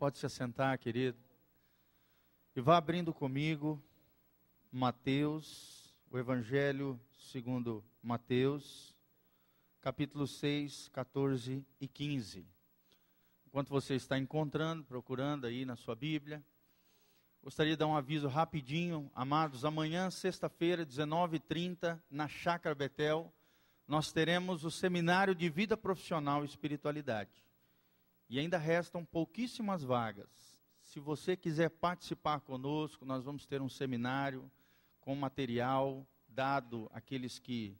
[0.00, 1.18] Pode se assentar, querido.
[2.56, 3.78] E vá abrindo comigo
[4.72, 8.96] Mateus, o Evangelho segundo Mateus,
[9.82, 12.46] capítulo 6, 14 e 15.
[13.46, 16.42] Enquanto você está encontrando, procurando aí na sua Bíblia,
[17.42, 19.66] gostaria de dar um aviso rapidinho, amados.
[19.66, 23.30] Amanhã, sexta-feira, 19h30, na Chácara Betel,
[23.86, 27.49] nós teremos o seminário de vida profissional e espiritualidade.
[28.30, 30.30] E ainda restam pouquíssimas vagas.
[30.84, 34.48] Se você quiser participar conosco, nós vamos ter um seminário
[35.00, 37.76] com material dado àqueles que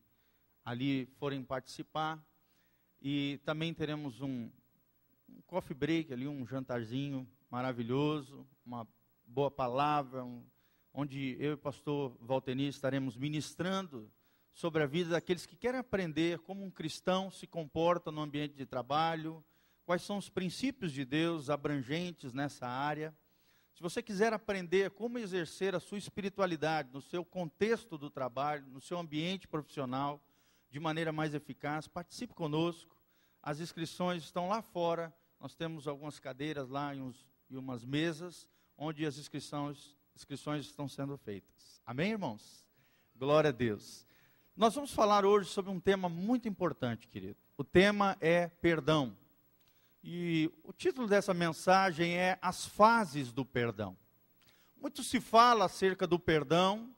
[0.65, 2.21] ali forem participar.
[3.01, 4.51] E também teremos um,
[5.29, 8.85] um coffee break ali, um jantarzinho maravilhoso, uma
[9.25, 10.45] boa palavra, um,
[10.93, 14.11] onde eu e o pastor Valteni estaremos ministrando
[14.53, 18.67] sobre a vida daqueles que querem aprender como um cristão se comporta no ambiente de
[18.67, 19.45] trabalho,
[19.91, 23.13] quais são os princípios de Deus abrangentes nessa área.
[23.75, 28.81] Se você quiser aprender como exercer a sua espiritualidade no seu contexto do trabalho, no
[28.81, 30.25] seu ambiente profissional,
[30.71, 32.97] de maneira mais eficaz, participe conosco.
[33.43, 35.13] As inscrições estão lá fora.
[35.41, 40.87] Nós temos algumas cadeiras lá e, uns, e umas mesas onde as inscrições, inscrições estão
[40.87, 41.83] sendo feitas.
[41.85, 42.65] Amém, irmãos?
[43.17, 44.07] Glória a Deus.
[44.55, 47.41] Nós vamos falar hoje sobre um tema muito importante, querido.
[47.57, 49.19] O tema é perdão.
[50.03, 53.97] E o título dessa mensagem é As Fases do Perdão.
[54.81, 56.95] Muito se fala acerca do perdão,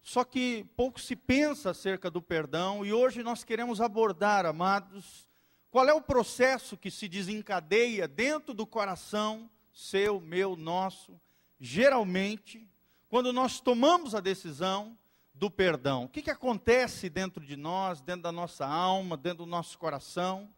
[0.00, 5.28] só que pouco se pensa acerca do perdão, e hoje nós queremos abordar, amados,
[5.70, 11.20] qual é o processo que se desencadeia dentro do coração seu, meu, nosso,
[11.60, 12.66] geralmente,
[13.06, 14.96] quando nós tomamos a decisão
[15.34, 16.04] do perdão.
[16.04, 20.48] O que, que acontece dentro de nós, dentro da nossa alma, dentro do nosso coração?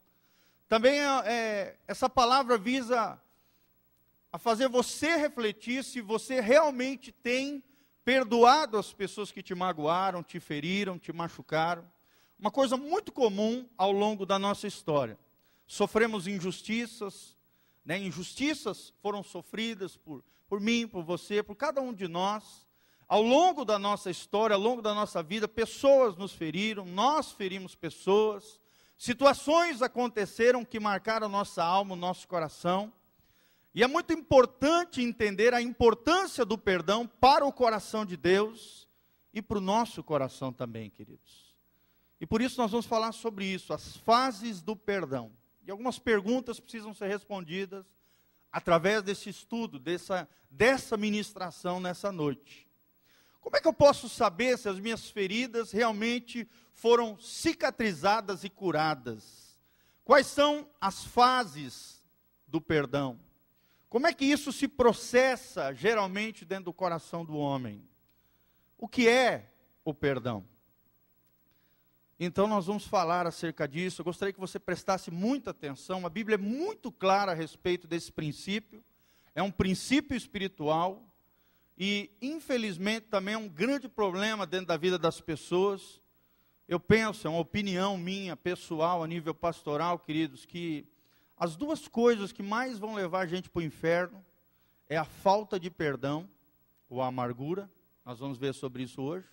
[0.70, 3.20] Também é, é, essa palavra visa
[4.32, 7.60] a fazer você refletir se você realmente tem
[8.04, 11.84] perdoado as pessoas que te magoaram, te feriram, te machucaram.
[12.38, 15.18] Uma coisa muito comum ao longo da nossa história.
[15.66, 17.34] Sofremos injustiças,
[17.84, 17.98] né?
[17.98, 22.64] injustiças foram sofridas por, por mim, por você, por cada um de nós.
[23.08, 27.74] Ao longo da nossa história, ao longo da nossa vida, pessoas nos feriram, nós ferimos
[27.74, 28.60] pessoas,
[29.00, 32.92] Situações aconteceram que marcaram nossa alma, nosso coração.
[33.74, 38.86] E é muito importante entender a importância do perdão para o coração de Deus
[39.32, 41.56] e para o nosso coração também, queridos.
[42.20, 45.32] E por isso nós vamos falar sobre isso, as fases do perdão.
[45.66, 47.86] E algumas perguntas precisam ser respondidas
[48.52, 52.69] através desse estudo, dessa, dessa ministração nessa noite.
[53.40, 59.58] Como é que eu posso saber se as minhas feridas realmente foram cicatrizadas e curadas?
[60.04, 62.04] Quais são as fases
[62.46, 63.18] do perdão?
[63.88, 67.82] Como é que isso se processa geralmente dentro do coração do homem?
[68.78, 69.52] O que é
[69.84, 70.44] o perdão?
[72.18, 74.02] Então nós vamos falar acerca disso.
[74.02, 76.04] Eu gostaria que você prestasse muita atenção.
[76.04, 78.84] A Bíblia é muito clara a respeito desse princípio.
[79.34, 81.09] É um princípio espiritual
[81.82, 85.98] e, infelizmente, também é um grande problema dentro da vida das pessoas.
[86.68, 90.86] Eu penso, é uma opinião minha, pessoal, a nível pastoral, queridos, que
[91.38, 94.22] as duas coisas que mais vão levar a gente para o inferno
[94.90, 96.28] é a falta de perdão,
[96.86, 97.70] ou a amargura,
[98.04, 99.26] nós vamos ver sobre isso hoje,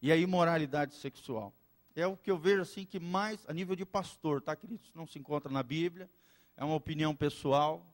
[0.00, 1.52] e a imoralidade sexual.
[1.96, 4.92] É o que eu vejo assim que mais, a nível de pastor, tá, queridos?
[4.94, 6.08] Não se encontra na Bíblia,
[6.56, 7.84] é uma opinião pessoal,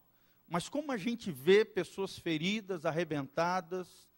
[0.48, 4.08] mas como a gente vê pessoas feridas, arrebentadas,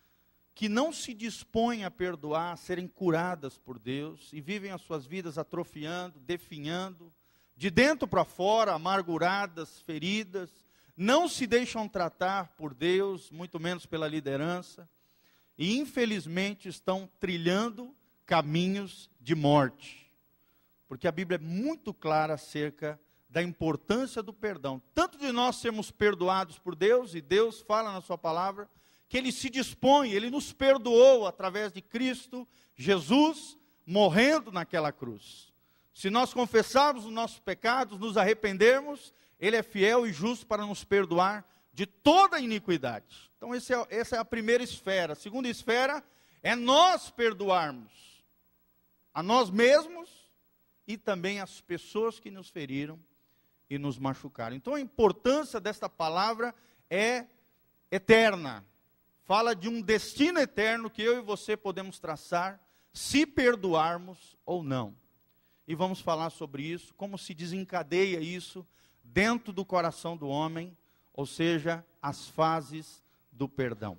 [0.54, 5.06] que não se dispõem a perdoar, a serem curadas por Deus e vivem as suas
[5.06, 7.12] vidas atrofiando, definhando,
[7.56, 10.50] de dentro para fora, amarguradas, feridas,
[10.96, 14.88] não se deixam tratar por Deus, muito menos pela liderança,
[15.56, 20.12] e infelizmente estão trilhando caminhos de morte.
[20.86, 25.90] Porque a Bíblia é muito clara acerca da importância do perdão, tanto de nós sermos
[25.90, 28.68] perdoados por Deus, e Deus fala na Sua palavra,
[29.08, 33.56] que Ele se dispõe, Ele nos perdoou através de Cristo Jesus
[33.86, 35.52] morrendo naquela cruz.
[35.94, 40.82] Se nós confessarmos os nossos pecados, nos arrependermos, Ele é fiel e justo para nos
[40.82, 43.30] perdoar de toda iniquidade.
[43.36, 43.58] Então, é,
[43.90, 45.12] essa é a primeira esfera.
[45.12, 46.04] A segunda esfera
[46.42, 47.92] é nós perdoarmos
[49.14, 50.08] a nós mesmos
[50.86, 52.98] e também as pessoas que nos feriram
[53.70, 54.56] e nos machucaram.
[54.56, 56.52] Então a importância desta palavra
[56.90, 57.24] é
[57.90, 58.66] eterna.
[59.24, 62.60] Fala de um destino eterno que eu e você podemos traçar
[62.92, 64.96] se perdoarmos ou não.
[65.68, 68.66] E vamos falar sobre isso, como se desencadeia isso
[69.04, 70.76] dentro do coração do homem,
[71.14, 73.00] ou seja, as fases
[73.30, 73.96] do perdão.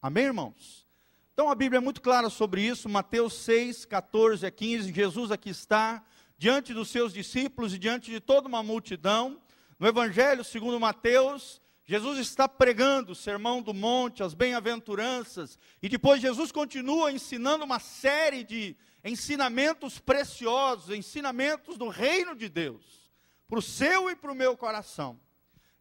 [0.00, 0.86] Amém, irmãos?
[1.32, 5.50] Então a Bíblia é muito clara sobre isso, Mateus 6, 14 a 15, Jesus aqui
[5.50, 6.04] está,
[6.38, 9.42] diante dos seus discípulos e diante de toda uma multidão.
[9.78, 16.20] No Evangelho segundo Mateus, Jesus está pregando o sermão do monte, as bem-aventuranças, e depois
[16.20, 23.10] Jesus continua ensinando uma série de ensinamentos preciosos, ensinamentos do reino de Deus,
[23.48, 25.18] para o seu e para o meu coração.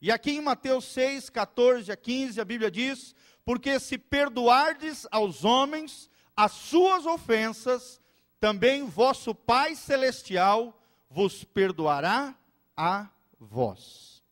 [0.02, 3.14] E aqui em Mateus 6, 14 a 15, a Bíblia diz:
[3.44, 8.00] Porque se perdoardes aos homens as suas ofensas,
[8.40, 10.80] também vosso Pai Celestial
[11.10, 12.36] vos perdoará
[12.76, 14.24] a vós.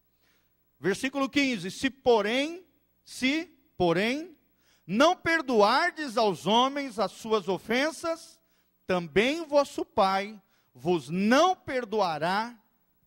[0.80, 2.66] Versículo 15: Se porém,
[3.04, 3.46] se
[3.78, 4.38] porém,
[4.86, 8.40] não perdoardes aos homens as suas ofensas,
[8.86, 10.40] também vosso Pai
[10.74, 12.56] vos não perdoará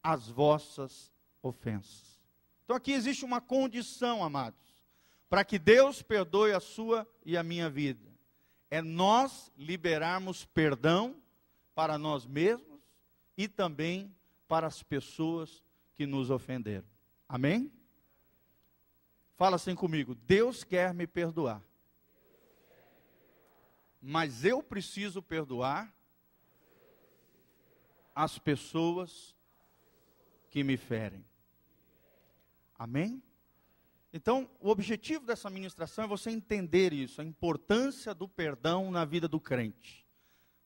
[0.03, 1.13] as vossas
[1.43, 2.19] ofensas.
[2.65, 4.75] Então aqui existe uma condição, amados,
[5.29, 8.09] para que Deus perdoe a sua e a minha vida.
[8.71, 11.17] É nós liberarmos perdão
[11.75, 12.81] para nós mesmos
[13.37, 14.15] e também
[14.47, 15.63] para as pessoas
[15.95, 16.87] que nos ofenderam.
[17.29, 17.73] Amém?
[19.37, 21.63] Fala assim comigo: Deus quer me perdoar
[24.01, 25.93] mas eu preciso perdoar
[28.15, 29.37] as pessoas
[30.51, 31.25] que me ferem.
[32.79, 33.23] Amém?
[34.13, 39.29] Então, o objetivo dessa ministração é você entender isso, a importância do perdão na vida
[39.29, 40.07] do crente.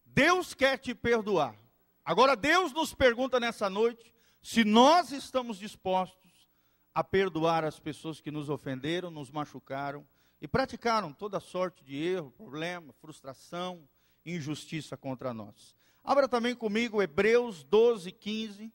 [0.04, 1.56] Deus quer te perdoar.
[2.04, 6.48] Agora, Deus nos pergunta nessa noite se nós estamos dispostos
[6.94, 10.06] a perdoar as pessoas que nos ofenderam, nos machucaram
[10.40, 13.88] e praticaram toda sorte de erro, problema, frustração,
[14.26, 15.74] injustiça contra nós.
[16.04, 18.72] Abra também comigo Hebreus 12, 15.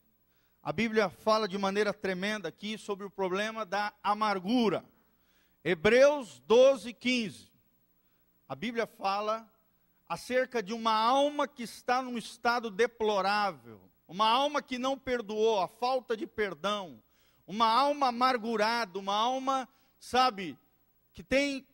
[0.68, 4.84] A Bíblia fala de maneira tremenda aqui sobre o problema da amargura.
[5.64, 7.50] Hebreus 12, 15.
[8.46, 9.50] A Bíblia fala
[10.06, 15.68] acerca de uma alma que está num estado deplorável, uma alma que não perdoou, a
[15.68, 17.02] falta de perdão,
[17.46, 19.66] uma alma amargurada, uma alma,
[19.98, 20.54] sabe,
[21.14, 21.66] que tem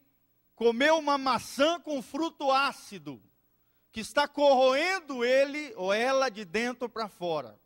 [0.55, 3.21] comeu uma maçã com fruto ácido,
[3.91, 7.59] que está corroendo ele ou ela de dentro para fora.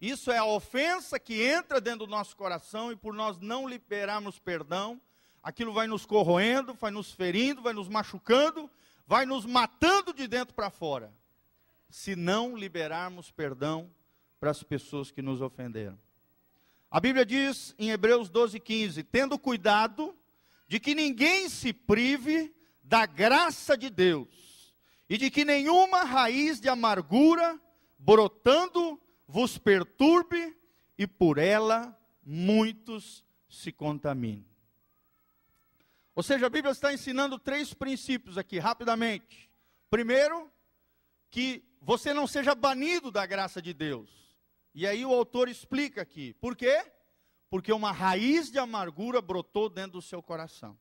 [0.00, 4.38] Isso é a ofensa que entra dentro do nosso coração e por nós não liberarmos
[4.38, 5.00] perdão,
[5.42, 8.70] aquilo vai nos corroendo, vai nos ferindo, vai nos machucando,
[9.06, 11.12] vai nos matando de dentro para fora.
[11.88, 13.90] Se não liberarmos perdão
[14.40, 15.98] para as pessoas que nos ofenderam.
[16.90, 20.16] A Bíblia diz em Hebreus 12, 15: tendo cuidado
[20.68, 24.74] de que ninguém se prive da graça de Deus,
[25.08, 27.58] e de que nenhuma raiz de amargura
[27.98, 30.56] brotando vos perturbe,
[30.96, 34.46] e por ela muitos se contaminem.
[36.14, 39.50] Ou seja, a Bíblia está ensinando três princípios aqui, rapidamente.
[39.90, 40.50] Primeiro,
[41.30, 44.10] que você não seja banido da graça de Deus.
[44.72, 46.34] E aí o autor explica aqui.
[46.34, 46.84] Por quê?
[47.54, 50.76] porque uma raiz de amargura brotou dentro do seu coração.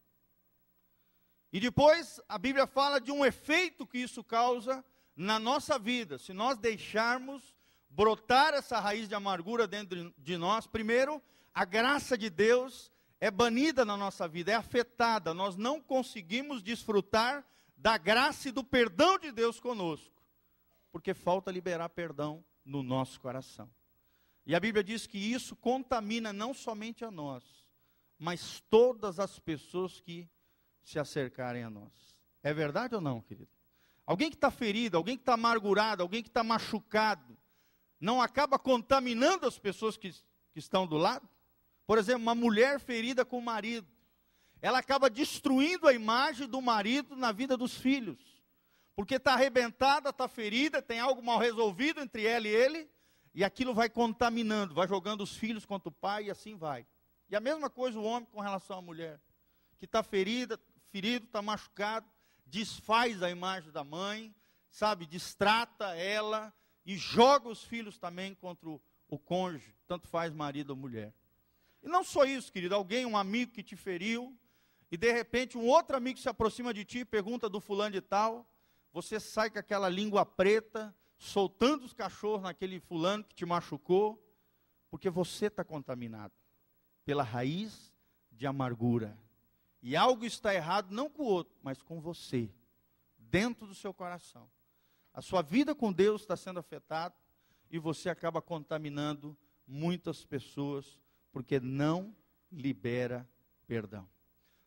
[1.51, 4.83] E depois a Bíblia fala de um efeito que isso causa
[5.15, 6.17] na nossa vida.
[6.17, 7.52] Se nós deixarmos
[7.95, 11.21] brotar essa raiz de amargura dentro de nós, primeiro,
[11.53, 15.33] a graça de Deus é banida na nossa vida, é afetada.
[15.33, 17.45] Nós não conseguimos desfrutar
[17.77, 20.23] da graça e do perdão de Deus conosco,
[20.91, 23.69] porque falta liberar perdão no nosso coração.
[24.45, 27.43] E a Bíblia diz que isso contamina não somente a nós,
[28.17, 30.27] mas todas as pessoas que
[30.83, 32.17] se acercarem a nós.
[32.41, 33.49] É verdade ou não, querido?
[34.05, 37.32] Alguém que está ferido, alguém que está amargurado, alguém que está machucado,
[38.03, 41.27] não acaba contaminando as pessoas que, que estão do lado?
[41.87, 43.87] Por exemplo, uma mulher ferida com o marido,
[44.61, 48.19] ela acaba destruindo a imagem do marido na vida dos filhos,
[48.93, 52.89] porque está arrebentada, está ferida, tem algo mal resolvido entre ela e ele,
[53.33, 56.85] e aquilo vai contaminando, vai jogando os filhos contra o pai e assim vai.
[57.29, 59.17] E a mesma coisa o homem com relação à mulher,
[59.79, 60.59] que está ferida,
[60.91, 62.05] ferido, está machucado,
[62.45, 64.35] desfaz a imagem da mãe,
[64.69, 66.53] sabe, distrata ela
[66.85, 71.13] e joga os filhos também contra o, o cônjuge, tanto faz marido ou mulher.
[71.81, 74.37] E não só isso, querido, alguém, um amigo que te feriu,
[74.91, 78.01] e de repente um outro amigo se aproxima de ti e pergunta do fulano de
[78.01, 78.47] tal,
[78.91, 84.23] você sai com aquela língua preta, soltando os cachorros naquele fulano que te machucou,
[84.89, 86.33] porque você está contaminado
[87.03, 87.93] pela raiz
[88.31, 89.17] de amargura.
[89.81, 92.49] E algo está errado não com o outro, mas com você,
[93.17, 94.49] dentro do seu coração.
[95.13, 97.13] A sua vida com Deus está sendo afetada
[97.69, 100.99] e você acaba contaminando muitas pessoas
[101.31, 102.15] porque não
[102.51, 103.27] libera
[103.67, 104.07] perdão.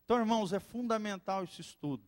[0.04, 2.04] Então, irmãos, é fundamental esse estudo.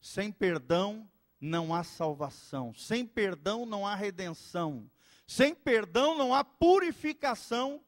[0.00, 1.08] Sem perdão
[1.40, 4.90] não há salvação, sem perdão não há redenção,
[5.26, 7.82] sem perdão não há purificação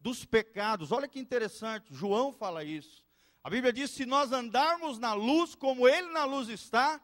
[0.00, 0.92] dos pecados.
[0.92, 3.04] Olha que interessante, João fala isso.
[3.42, 7.00] A Bíblia diz: se nós andarmos na luz como Ele na luz está,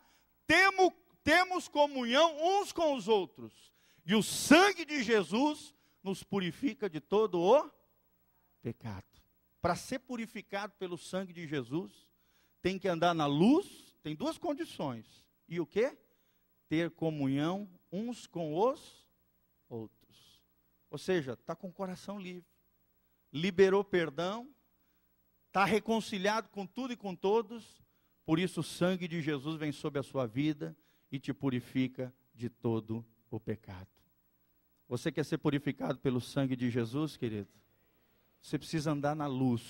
[0.47, 0.92] temo,
[1.28, 3.52] temos comunhão uns com os outros.
[4.06, 7.70] E o sangue de Jesus nos purifica de todo o
[8.62, 9.04] pecado.
[9.61, 12.08] Para ser purificado pelo sangue de Jesus,
[12.62, 15.23] tem que andar na luz, tem duas condições.
[15.47, 15.94] E o que?
[16.66, 19.06] Ter comunhão uns com os
[19.68, 20.42] outros.
[20.90, 22.49] Ou seja, está com o coração livre.
[23.30, 24.49] Liberou perdão,
[25.49, 27.85] está reconciliado com tudo e com todos,
[28.25, 30.75] por isso o sangue de Jesus vem sobre a sua vida
[31.10, 33.88] e te purifica de todo o pecado.
[34.88, 37.48] Você quer ser purificado pelo sangue de Jesus, querido?
[38.40, 39.62] Você precisa andar na luz,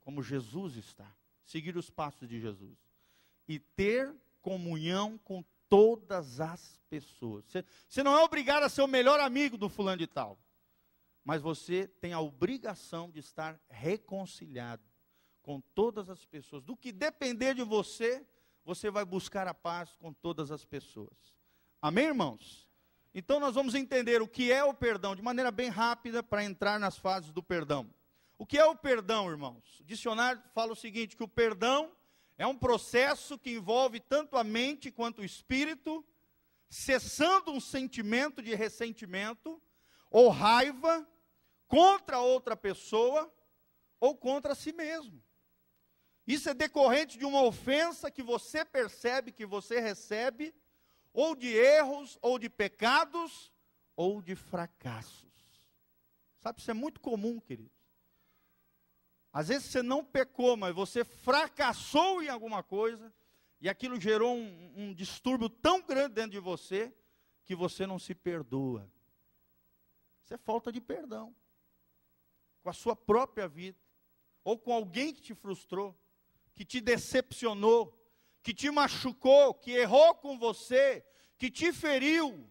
[0.00, 1.10] como Jesus está,
[1.44, 2.76] seguir os passos de Jesus
[3.46, 7.44] e ter comunhão com todas as pessoas.
[7.46, 10.38] Você, você não é obrigado a ser o melhor amigo do fulano de tal,
[11.24, 14.82] mas você tem a obrigação de estar reconciliado
[15.42, 16.62] com todas as pessoas.
[16.62, 18.26] Do que depender de você,
[18.68, 21.16] você vai buscar a paz com todas as pessoas.
[21.80, 22.68] Amém, irmãos?
[23.14, 26.78] Então nós vamos entender o que é o perdão de maneira bem rápida para entrar
[26.78, 27.88] nas fases do perdão.
[28.36, 29.80] O que é o perdão, irmãos?
[29.80, 31.90] O dicionário fala o seguinte: que o perdão
[32.36, 36.04] é um processo que envolve tanto a mente quanto o espírito,
[36.68, 39.62] cessando um sentimento de ressentimento
[40.10, 41.08] ou raiva
[41.66, 43.32] contra outra pessoa
[43.98, 45.22] ou contra si mesmo.
[46.28, 50.54] Isso é decorrente de uma ofensa que você percebe que você recebe
[51.10, 53.50] ou de erros, ou de pecados,
[53.96, 55.64] ou de fracassos.
[56.38, 57.72] Sabe, isso é muito comum, querido.
[59.32, 63.10] Às vezes você não pecou, mas você fracassou em alguma coisa,
[63.58, 66.94] e aquilo gerou um, um distúrbio tão grande dentro de você,
[67.46, 68.86] que você não se perdoa.
[70.22, 71.34] Isso é falta de perdão.
[72.62, 73.78] Com a sua própria vida,
[74.44, 75.98] ou com alguém que te frustrou,
[76.58, 77.96] que te decepcionou,
[78.42, 82.50] que te machucou, que errou com você, que te feriu.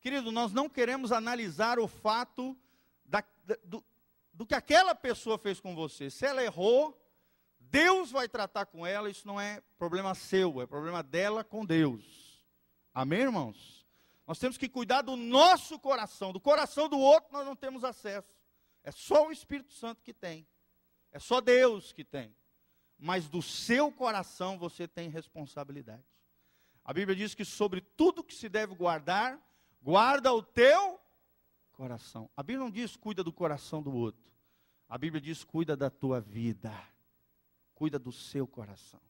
[0.00, 2.56] Querido, nós não queremos analisar o fato
[3.04, 3.24] da,
[3.64, 3.84] do,
[4.32, 6.08] do que aquela pessoa fez com você.
[6.08, 6.96] Se ela errou,
[7.58, 12.46] Deus vai tratar com ela, isso não é problema seu, é problema dela com Deus.
[12.94, 13.84] Amém, irmãos?
[14.24, 18.32] Nós temos que cuidar do nosso coração, do coração do outro nós não temos acesso.
[18.84, 20.46] É só o Espírito Santo que tem.
[21.10, 22.32] É só Deus que tem
[23.02, 26.04] mas do seu coração você tem responsabilidade.
[26.84, 29.40] A Bíblia diz que sobre tudo que se deve guardar,
[29.82, 31.00] guarda o teu
[31.72, 32.30] coração.
[32.36, 34.30] A Bíblia não diz cuida do coração do outro.
[34.88, 36.72] A Bíblia diz cuida da tua vida.
[37.74, 39.00] Cuida do seu coração.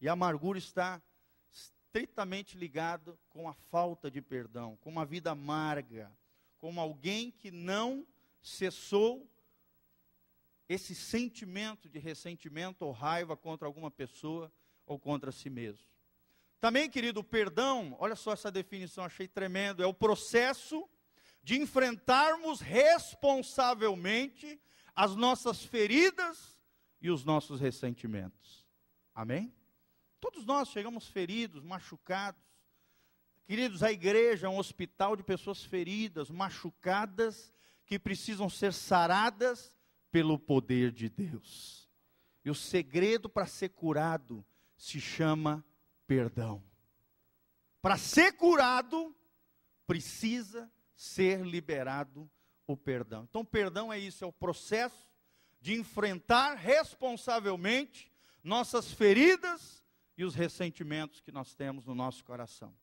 [0.00, 1.02] E a amargura está
[1.50, 6.16] estritamente ligado com a falta de perdão, com uma vida amarga,
[6.58, 8.06] com alguém que não
[8.40, 9.28] cessou
[10.68, 14.52] esse sentimento de ressentimento ou raiva contra alguma pessoa
[14.84, 15.86] ou contra si mesmo.
[16.60, 20.88] Também, querido, o perdão, olha só essa definição, achei tremendo, é o processo
[21.42, 24.60] de enfrentarmos responsavelmente
[24.94, 26.58] as nossas feridas
[27.00, 28.66] e os nossos ressentimentos.
[29.14, 29.54] Amém?
[30.18, 32.42] Todos nós chegamos feridos, machucados.
[33.44, 37.52] Queridos, a igreja é um hospital de pessoas feridas, machucadas,
[37.84, 39.75] que precisam ser saradas
[40.10, 41.88] pelo poder de Deus.
[42.44, 44.44] E o segredo para ser curado
[44.76, 45.64] se chama
[46.06, 46.62] perdão.
[47.82, 49.14] Para ser curado,
[49.86, 52.30] precisa ser liberado
[52.66, 53.26] o perdão.
[53.28, 55.06] Então, perdão é isso, é o processo
[55.60, 59.84] de enfrentar responsavelmente nossas feridas
[60.16, 62.74] e os ressentimentos que nós temos no nosso coração.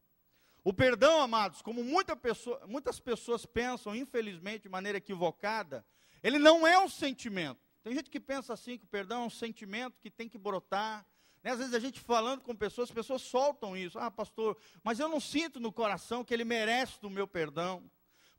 [0.63, 5.85] O perdão, amados, como muita pessoa, muitas pessoas pensam, infelizmente, de maneira equivocada,
[6.23, 7.59] ele não é um sentimento.
[7.83, 11.05] Tem gente que pensa assim que o perdão é um sentimento que tem que brotar.
[11.43, 11.51] Né?
[11.51, 13.99] Às vezes a gente falando com pessoas, as pessoas soltam isso.
[13.99, 17.83] Ah, pastor, mas eu não sinto no coração que ele merece do meu perdão.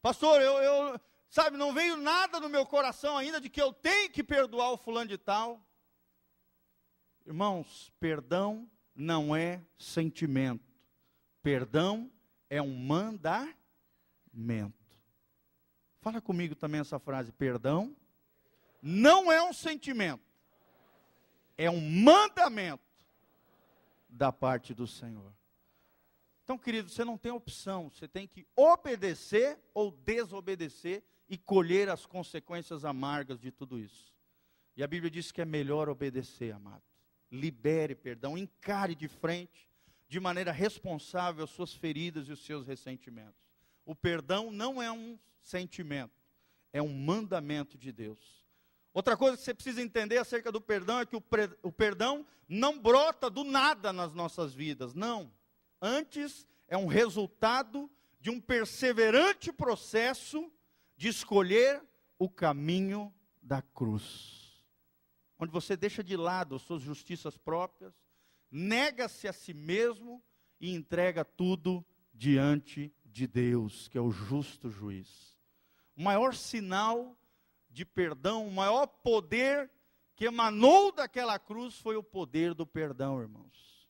[0.01, 4.11] Pastor, eu, eu sabe, não veio nada no meu coração ainda de que eu tenho
[4.11, 5.61] que perdoar o fulano de tal.
[7.27, 10.73] Irmãos, perdão não é sentimento.
[11.43, 12.11] Perdão
[12.49, 13.55] é um mandamento.
[16.05, 17.97] Fala comigo também essa frase: perdão
[18.83, 20.23] não é um sentimento,
[21.57, 22.85] é um mandamento
[24.07, 25.33] da parte do Senhor.
[26.43, 32.05] Então, querido, você não tem opção, você tem que obedecer ou desobedecer e colher as
[32.05, 34.13] consequências amargas de tudo isso.
[34.77, 36.83] E a Bíblia diz que é melhor obedecer, amado.
[37.31, 39.71] Libere perdão, encare de frente,
[40.07, 43.43] de maneira responsável, as suas feridas e os seus ressentimentos.
[43.87, 46.25] O perdão não é um sentimento,
[46.73, 48.45] é um mandamento de Deus.
[48.93, 53.29] Outra coisa que você precisa entender acerca do perdão é que o, perdão não brota
[53.29, 55.33] do nada nas nossas vidas, não.
[55.81, 60.51] Antes, é um resultado de um perseverante processo
[60.97, 61.83] de escolher
[62.19, 64.65] o caminho da cruz.
[65.39, 67.93] Onde você deixa de lado as suas justiças próprias,
[68.51, 70.23] nega-se a si mesmo
[70.61, 75.34] e entrega tudo diante de Deus, que é o justo juiz.
[75.97, 77.17] O maior sinal
[77.71, 79.71] de perdão, o maior poder
[80.17, 83.89] que emanou daquela cruz foi o poder do perdão, irmãos.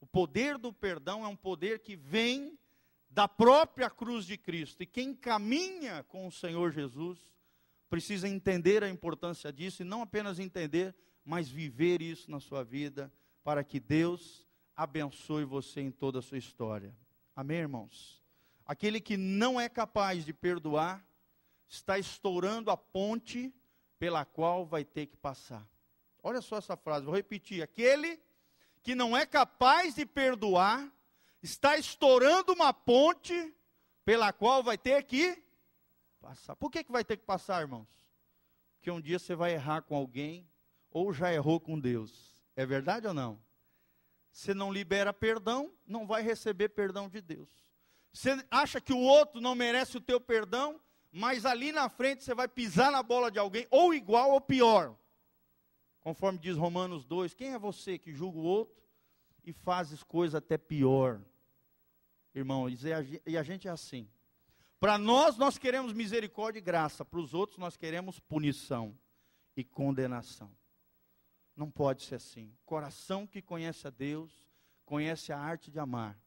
[0.00, 2.58] O poder do perdão é um poder que vem
[3.10, 4.82] da própria cruz de Cristo.
[4.82, 7.18] E quem caminha com o Senhor Jesus
[7.90, 10.94] precisa entender a importância disso e não apenas entender,
[11.24, 16.38] mas viver isso na sua vida, para que Deus abençoe você em toda a sua
[16.38, 16.94] história.
[17.34, 18.22] Amém, irmãos?
[18.64, 21.04] Aquele que não é capaz de perdoar,
[21.70, 23.54] está estourando a ponte
[23.98, 25.66] pela qual vai ter que passar.
[26.22, 28.20] Olha só essa frase, vou repetir: aquele
[28.82, 30.90] que não é capaz de perdoar,
[31.42, 33.54] está estourando uma ponte
[34.04, 35.42] pela qual vai ter que
[36.20, 36.56] passar.
[36.56, 37.86] Por que, que vai ter que passar, irmãos?
[38.74, 40.48] Porque um dia você vai errar com alguém,
[40.90, 42.42] ou já errou com Deus.
[42.56, 43.40] É verdade ou não?
[44.32, 47.48] Você não libera perdão, não vai receber perdão de Deus.
[48.12, 50.80] Você acha que o outro não merece o teu perdão,
[51.12, 54.96] mas ali na frente você vai pisar na bola de alguém, ou igual ou pior.
[56.00, 58.82] Conforme diz Romanos 2, quem é você que julga o outro
[59.44, 61.20] e fazes coisa até pior?
[62.34, 62.68] Irmão,
[63.26, 64.08] e a gente é assim.
[64.78, 68.96] Para nós, nós queremos misericórdia e graça, para os outros, nós queremos punição
[69.54, 70.50] e condenação.
[71.54, 72.56] Não pode ser assim.
[72.64, 74.32] Coração que conhece a Deus,
[74.86, 76.18] conhece a arte de amar.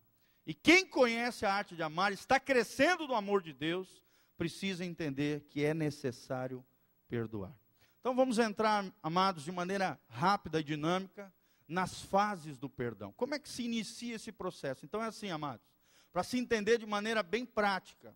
[0.45, 4.03] E quem conhece a arte de amar, está crescendo no amor de Deus,
[4.37, 6.65] precisa entender que é necessário
[7.07, 7.55] perdoar.
[7.99, 11.33] Então vamos entrar, amados, de maneira rápida e dinâmica
[11.67, 13.13] nas fases do perdão.
[13.13, 14.85] Como é que se inicia esse processo?
[14.85, 15.65] Então é assim, amados,
[16.11, 18.15] para se entender de maneira bem prática.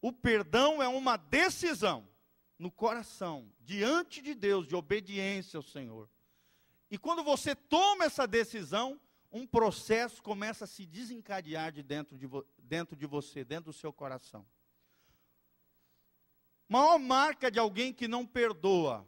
[0.00, 2.08] O perdão é uma decisão
[2.58, 6.08] no coração, diante de Deus, de obediência ao Senhor.
[6.90, 12.28] E quando você toma essa decisão, um processo começa a se desencadear de dentro de,
[12.58, 14.44] dentro de você, dentro do seu coração
[16.68, 19.06] maior marca de alguém que não perdoa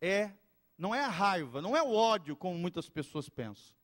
[0.00, 0.32] é
[0.76, 3.76] não é a raiva, não é o ódio, como muitas pessoas pensam.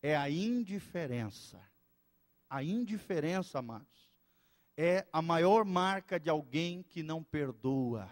[0.00, 1.60] É a indiferença.
[2.48, 4.10] A indiferença, amados,
[4.76, 8.08] é a maior marca de alguém que não perdoa.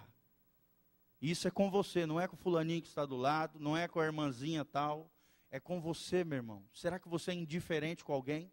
[1.20, 3.88] Isso é com você, não é com o fulaninho que está do lado, não é
[3.88, 5.10] com a irmãzinha tal,
[5.50, 6.64] é com você, meu irmão.
[6.72, 8.52] Será que você é indiferente com alguém?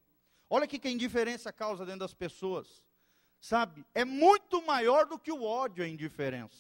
[0.50, 2.84] Olha o que a indiferença causa dentro das pessoas
[3.40, 6.56] sabe, é muito maior do que o ódio, a indiferença.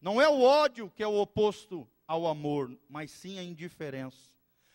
[0.00, 4.30] Não é o ódio que é o oposto ao amor, mas sim a indiferença.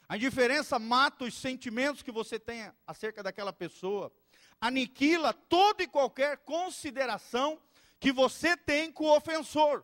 [0.09, 4.11] A indiferença mata os sentimentos que você tem acerca daquela pessoa,
[4.59, 7.61] aniquila toda e qualquer consideração
[7.99, 9.83] que você tem com o ofensor.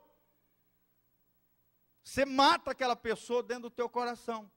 [2.03, 4.49] Você mata aquela pessoa dentro do teu coração.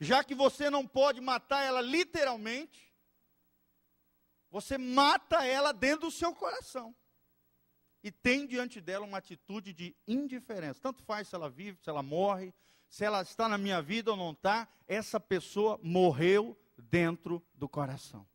[0.00, 2.87] Já que você não pode matar ela literalmente,
[4.50, 6.94] você mata ela dentro do seu coração.
[8.02, 10.80] E tem diante dela uma atitude de indiferença.
[10.80, 12.54] Tanto faz se ela vive, se ela morre,
[12.88, 18.26] se ela está na minha vida ou não está, essa pessoa morreu dentro do coração.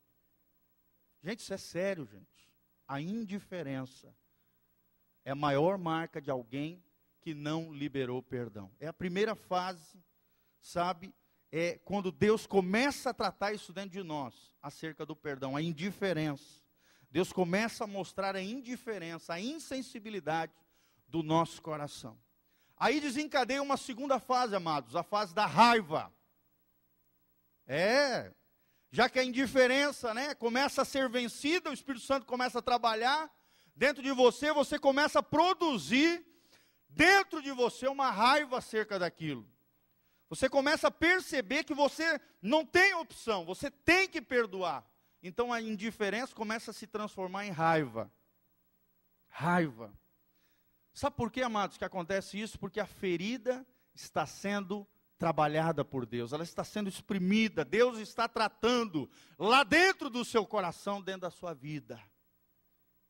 [1.21, 2.52] Gente, isso é sério, gente.
[2.88, 4.13] A indiferença
[5.23, 6.84] é a maior marca de alguém
[7.21, 8.69] que não liberou perdão.
[8.80, 10.04] É a primeira fase,
[10.62, 11.15] sabe,
[11.56, 16.60] é quando Deus começa a tratar isso dentro de nós, acerca do perdão, a indiferença.
[17.12, 20.52] Deus começa a mostrar a indiferença, a insensibilidade
[21.08, 22.20] do nosso coração.
[22.76, 26.12] Aí desencadeia uma segunda fase, amados, a fase da raiva.
[27.68, 28.34] É,
[28.89, 33.32] já que a indiferença, né, começa a ser vencida, o Espírito Santo começa a trabalhar
[33.76, 36.26] dentro de você, você começa a produzir
[36.89, 39.53] dentro de você uma raiva acerca daquilo.
[40.34, 44.84] Você começa a perceber que você não tem opção, você tem que perdoar.
[45.22, 48.12] Então a indiferença começa a se transformar em raiva.
[49.28, 49.96] Raiva.
[50.91, 52.58] Sabe por que, amados, que acontece isso?
[52.58, 54.88] Porque a ferida está sendo
[55.19, 61.00] trabalhada por Deus, ela está sendo exprimida, Deus está tratando lá dentro do seu coração,
[61.00, 62.02] dentro da sua vida.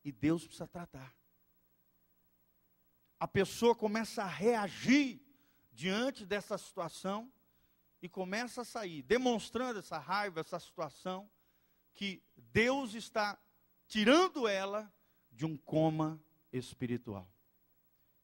[0.04, 1.16] E Deus precisa tratar.
[3.18, 5.23] A pessoa começa a reagir
[5.74, 7.30] diante dessa situação
[8.00, 11.28] e começa a sair, demonstrando essa raiva, essa situação,
[11.92, 13.38] que Deus está
[13.86, 14.92] tirando ela
[15.30, 17.28] de um coma espiritual.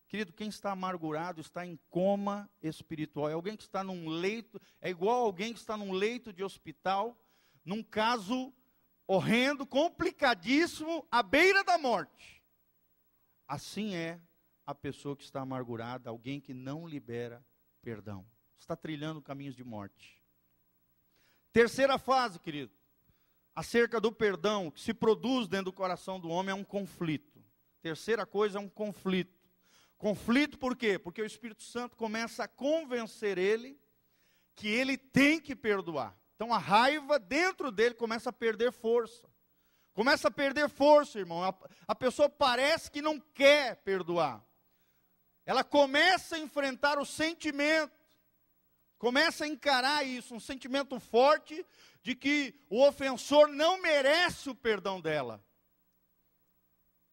[0.06, 3.28] Querido, quem está amargurado está em coma espiritual.
[3.28, 7.16] É alguém que está num leito, é igual alguém que está num leito de hospital,
[7.64, 8.52] num caso
[9.06, 12.42] horrendo, complicadíssimo, à beira da morte.
[13.46, 14.20] Assim é
[14.66, 17.44] a pessoa que está amargurada, alguém que não libera
[17.82, 18.26] perdão.
[18.58, 20.22] Está trilhando caminhos de morte.
[21.52, 22.72] Terceira fase, querido,
[23.54, 27.42] acerca do perdão que se produz dentro do coração do homem é um conflito.
[27.82, 29.40] Terceira coisa é um conflito.
[29.98, 30.98] Conflito por quê?
[30.98, 33.78] Porque o Espírito Santo começa a convencer ele
[34.54, 36.16] que ele tem que perdoar.
[36.36, 39.28] Então a raiva dentro dele começa a perder força.
[39.92, 41.42] Começa a perder força, irmão.
[41.42, 41.54] A,
[41.88, 44.42] a pessoa parece que não quer perdoar.
[45.50, 47.92] Ela começa a enfrentar o sentimento,
[48.96, 51.66] começa a encarar isso, um sentimento forte
[52.04, 55.44] de que o ofensor não merece o perdão dela.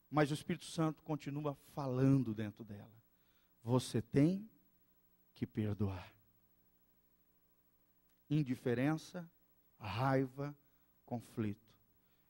[0.07, 2.93] Mas o Espírito Santo continua falando dentro dela.
[3.63, 4.47] Você tem
[5.33, 6.13] que perdoar.
[8.29, 9.27] Indiferença,
[9.79, 10.55] raiva,
[11.07, 11.73] conflito.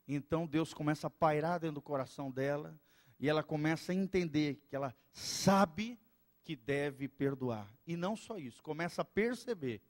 [0.06, 2.80] Então Deus começa a pairar dentro do coração dela
[3.18, 5.98] e ela começa a entender que ela sabe
[6.42, 7.68] que deve perdoar.
[7.86, 9.82] E não só isso, começa a perceber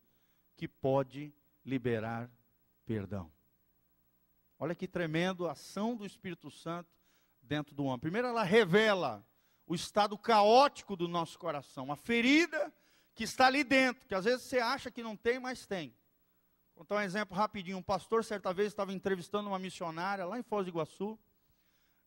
[0.56, 1.32] que pode
[1.64, 2.30] liberar
[2.84, 3.30] perdão.
[4.58, 6.90] Olha que tremendo a ação do Espírito Santo
[7.40, 8.00] dentro do homem.
[8.00, 9.24] Primeiro, ela revela
[9.66, 12.72] o estado caótico do nosso coração, a ferida
[13.14, 15.94] que está ali dentro, que às vezes você acha que não tem, mas tem.
[16.74, 17.78] Vou contar um exemplo rapidinho.
[17.78, 21.18] Um pastor, certa vez, estava entrevistando uma missionária lá em Foz do Iguaçu.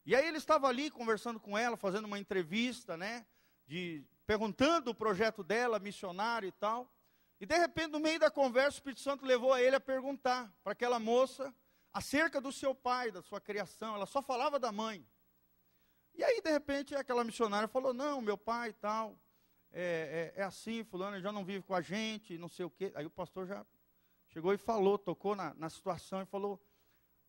[0.05, 3.25] E aí ele estava ali conversando com ela, fazendo uma entrevista, né?
[3.67, 6.91] De, perguntando o projeto dela, missionário e tal.
[7.39, 10.53] E de repente, no meio da conversa, o Espírito Santo levou a ele a perguntar
[10.63, 11.53] para aquela moça
[11.93, 13.95] acerca do seu pai, da sua criação.
[13.95, 15.07] Ela só falava da mãe.
[16.13, 19.17] E aí, de repente, aquela missionária falou: Não, meu pai e tal,
[19.73, 22.91] é, é, é, assim, fulano já não vive com a gente, não sei o quê.
[22.93, 23.65] Aí o pastor já
[24.27, 26.61] chegou e falou, tocou na, na situação e falou: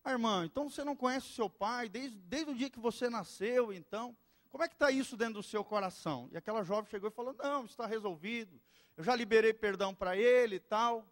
[0.03, 3.09] ah, irmã, então você não conhece o seu pai desde, desde o dia que você
[3.09, 4.15] nasceu, então.
[4.49, 6.29] Como é que está isso dentro do seu coração?
[6.31, 8.61] E aquela jovem chegou e falou: Não, está resolvido.
[8.95, 11.03] Eu já liberei perdão para ele e tal.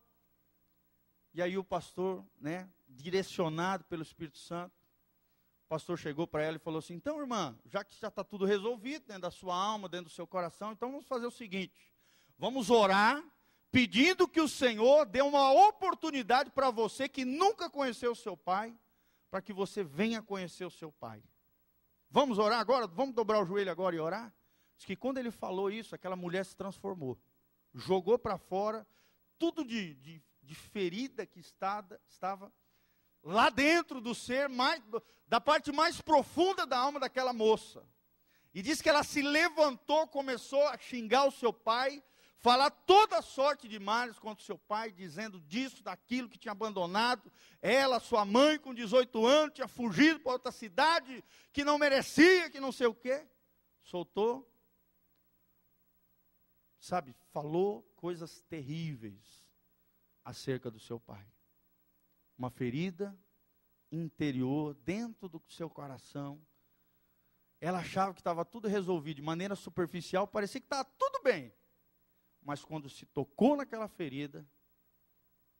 [1.33, 4.75] E aí o pastor, né, direcionado pelo Espírito Santo,
[5.65, 8.45] o pastor chegou para ela e falou assim: Então, irmã, já que já está tudo
[8.45, 11.95] resolvido dentro da sua alma, dentro do seu coração, então vamos fazer o seguinte:
[12.37, 13.23] vamos orar,
[13.71, 18.77] pedindo que o Senhor dê uma oportunidade para você que nunca conheceu o seu pai,
[19.31, 21.23] para que você venha conhecer o seu pai.
[22.09, 22.85] Vamos orar agora?
[22.85, 24.35] Vamos dobrar o joelho agora e orar?
[24.75, 27.17] Diz que quando ele falou isso, aquela mulher se transformou.
[27.73, 28.85] Jogou para fora
[29.39, 32.53] tudo de, de, de ferida que estava,
[33.23, 34.83] lá dentro do ser, mais,
[35.25, 37.83] da parte mais profunda da alma daquela moça.
[38.53, 42.03] E diz que ela se levantou, começou a xingar o seu pai,
[42.41, 47.31] falar toda sorte de males contra seu pai, dizendo disso, daquilo que tinha abandonado.
[47.61, 51.23] Ela, sua mãe, com 18 anos, tinha fugido para outra cidade,
[51.53, 53.27] que não merecia, que não sei o quê.
[53.83, 54.47] Soltou.
[56.79, 59.45] Sabe, falou coisas terríveis
[60.25, 61.25] acerca do seu pai.
[62.35, 63.15] Uma ferida
[63.91, 66.41] interior, dentro do seu coração.
[67.59, 71.53] Ela achava que estava tudo resolvido de maneira superficial, parecia que estava tudo bem
[72.43, 74.45] mas quando se tocou naquela ferida,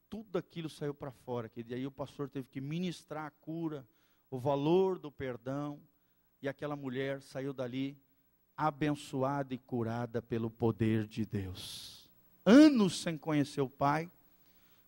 [0.09, 1.47] tudo aquilo saiu para fora.
[1.47, 3.85] Que aí o pastor teve que ministrar a cura,
[4.29, 5.79] o valor do perdão,
[6.41, 7.97] e aquela mulher saiu dali
[8.57, 12.09] abençoada e curada pelo poder de Deus.
[12.45, 14.09] Anos sem conhecer o Pai,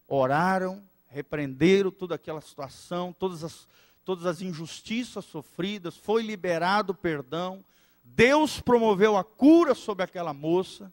[0.07, 3.67] oraram, repreenderam toda aquela situação, todas as,
[4.03, 7.63] todas as injustiças sofridas, foi liberado perdão,
[8.03, 10.91] Deus promoveu a cura sobre aquela moça,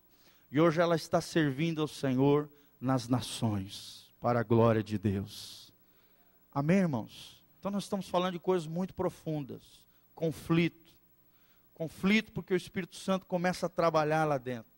[0.50, 5.72] e hoje ela está servindo ao Senhor nas nações, para a glória de Deus.
[6.52, 7.40] Amém, irmãos?
[7.58, 9.62] Então nós estamos falando de coisas muito profundas.
[10.14, 10.92] Conflito.
[11.74, 14.70] Conflito porque o Espírito Santo começa a trabalhar lá dentro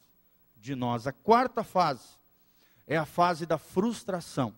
[0.56, 1.06] de nós.
[1.06, 2.06] A quarta fase
[2.86, 4.54] é a fase da frustração.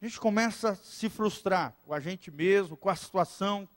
[0.00, 3.68] A gente começa a se frustrar com a gente mesmo, com a situação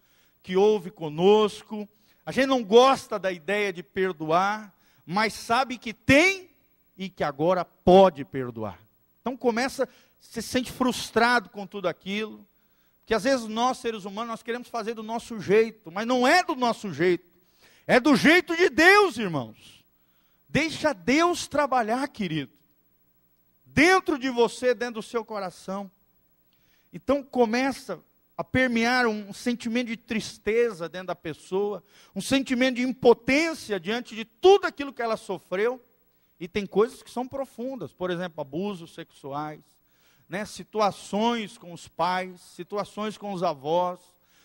[0.44, 1.88] que houve conosco.
[2.26, 4.75] A gente não gosta da ideia de perdoar
[5.06, 6.50] mas sabe que tem
[6.98, 8.80] e que agora pode perdoar.
[9.22, 9.88] Então começa,
[10.20, 12.46] se sente frustrado com tudo aquilo,
[13.06, 16.44] que às vezes nós seres humanos nós queremos fazer do nosso jeito, mas não é
[16.44, 17.26] do nosso jeito.
[17.86, 19.84] É do jeito de Deus, irmãos.
[20.50, 22.52] Deixa Deus trabalhar, querido.
[23.66, 25.92] Dentro de você, dentro do seu coração.
[26.92, 28.00] Então começa
[28.38, 34.26] a permear um sentimento de tristeza dentro da pessoa, um sentimento de impotência diante de
[34.26, 35.82] tudo aquilo que ela sofreu.
[36.38, 39.62] E tem coisas que são profundas, por exemplo, abusos sexuais,
[40.28, 44.02] né, situações com os pais, situações com os avós,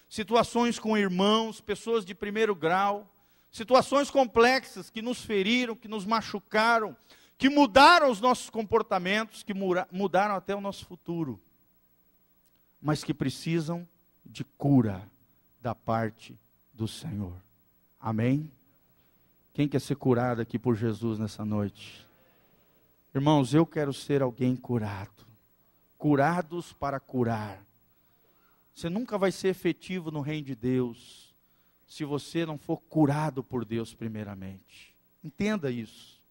[0.08, 3.08] situações com irmãos, pessoas de primeiro grau,
[3.50, 6.96] situações complexas que nos feriram, que nos machucaram,
[7.36, 11.40] que mudaram os nossos comportamentos, que mudaram até o nosso futuro,
[12.80, 13.86] mas que precisam
[14.24, 15.02] de cura
[15.60, 16.38] da parte
[16.72, 17.34] do Senhor.
[17.98, 18.50] Amém?
[19.52, 22.06] Quem quer ser curado aqui por Jesus nessa noite?
[23.14, 25.26] Irmãos, eu quero ser alguém curado.
[25.98, 27.62] Curados para curar.
[28.72, 31.34] Você nunca vai ser efetivo no reino de Deus
[31.86, 34.94] se você não for curado por Deus primeiramente.
[35.22, 36.22] Entenda isso.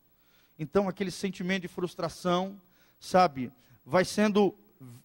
[0.57, 2.59] Então, aquele sentimento de frustração,
[2.99, 3.51] sabe,
[3.85, 4.55] vai sendo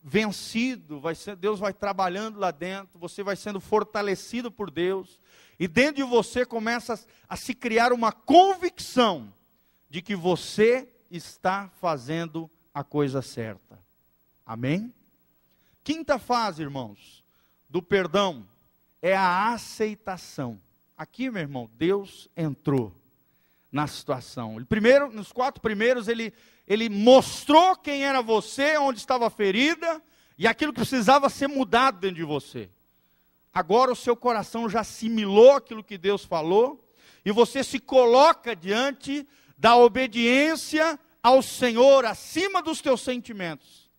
[0.02, 5.18] vencido, vai ser, Deus vai trabalhando lá dentro, você vai sendo fortalecido por Deus,
[5.58, 6.98] e dentro de você começa a,
[7.30, 9.32] a se criar uma convicção
[9.90, 13.78] de que você está fazendo a coisa certa.
[14.44, 14.92] Amém?
[15.82, 17.24] Quinta fase, irmãos,
[17.68, 18.46] do perdão
[19.00, 20.60] é a aceitação.
[20.96, 22.92] Aqui, meu irmão, Deus entrou
[23.70, 24.64] na situação.
[24.68, 26.32] Primeiro, nos quatro primeiros, ele,
[26.66, 30.02] ele mostrou quem era você, onde estava a ferida
[30.38, 32.70] e aquilo que precisava ser mudado dentro de você.
[33.52, 36.84] Agora o seu coração já assimilou aquilo que Deus falou
[37.24, 43.90] e você se coloca diante da obediência ao Senhor acima dos teus sentimentos.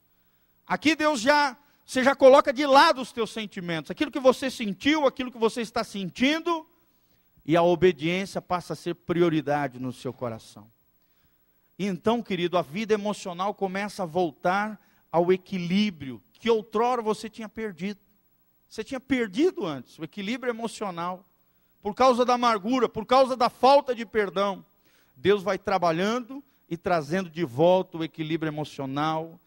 [0.67, 5.05] Aqui Deus já você já coloca de lado os teus sentimentos, aquilo que você sentiu,
[5.05, 6.67] aquilo que você está sentindo,
[7.45, 10.67] e a obediência passa a ser prioridade no seu coração.
[11.77, 14.79] E então, querido, a vida emocional começa a voltar
[15.11, 17.99] ao equilíbrio que outrora você tinha perdido.
[18.69, 21.23] Você tinha perdido antes o equilíbrio emocional,
[21.81, 24.65] por causa da amargura, por causa da falta de perdão.
[25.15, 29.39] Deus vai trabalhando e trazendo de volta o equilíbrio emocional,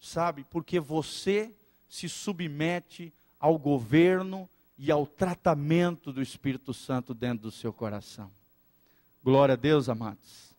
[0.00, 0.44] sabe?
[0.50, 1.52] Porque você
[1.88, 8.30] se submete ao governo e ao tratamento do Espírito Santo dentro do seu coração.
[9.22, 10.49] Glória a Deus, amados.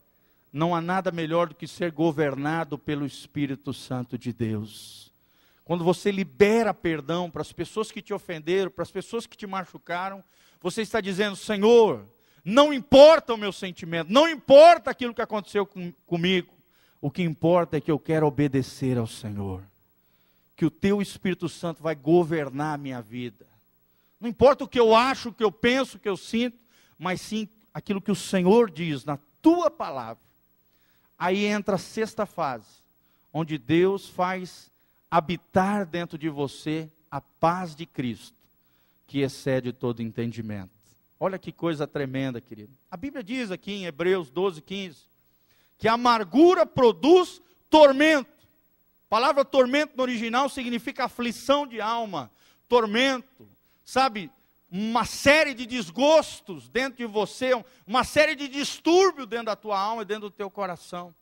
[0.52, 5.12] Não há nada melhor do que ser governado pelo Espírito Santo de Deus.
[5.64, 9.48] Quando você libera perdão para as pessoas que te ofenderam, para as pessoas que te
[9.48, 10.22] machucaram,
[10.60, 12.06] você está dizendo: Senhor,
[12.44, 16.54] não importa o meu sentimento, não importa aquilo que aconteceu com, comigo,
[17.00, 19.64] o que importa é que eu quero obedecer ao Senhor,
[20.56, 23.46] que o Teu Espírito Santo vai governar a minha vida.
[24.20, 26.58] Não importa o que eu acho, o que eu penso, o que eu sinto,
[27.00, 30.31] mas sim aquilo que o Senhor diz na Tua palavra.
[31.21, 32.81] Aí entra a sexta fase,
[33.31, 34.71] onde Deus faz
[35.12, 38.36] habitar dentro de você a paz de Cristo,
[39.05, 40.71] que excede todo entendimento.
[41.19, 42.73] Olha que coisa tremenda, querido.
[42.89, 44.97] A Bíblia diz aqui em Hebreus 12, 15,
[45.77, 48.31] que a amargura produz tormento.
[49.05, 52.31] A palavra tormento no original significa aflição de alma,
[52.67, 53.47] tormento,
[53.86, 54.31] sabe?
[54.71, 57.51] Uma série de desgostos dentro de você,
[57.86, 61.13] uma série de distúrbios dentro da tua alma e dentro do teu coração.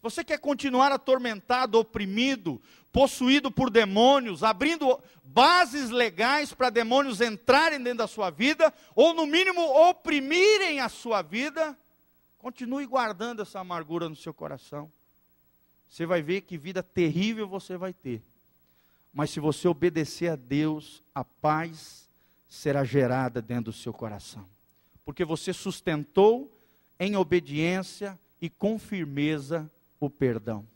[0.00, 7.98] Você quer continuar atormentado, oprimido, possuído por demônios, abrindo bases legais para demônios entrarem dentro
[7.98, 11.76] da sua vida, ou no mínimo oprimirem a sua vida?
[12.38, 14.90] Continue guardando essa amargura no seu coração.
[15.90, 18.22] Você vai ver que vida terrível você vai ter.
[19.12, 22.08] Mas se você obedecer a Deus, a paz
[22.50, 24.44] será gerada dentro do seu coração.
[25.04, 26.52] Porque você sustentou
[26.98, 30.66] em obediência e com firmeza o perdão.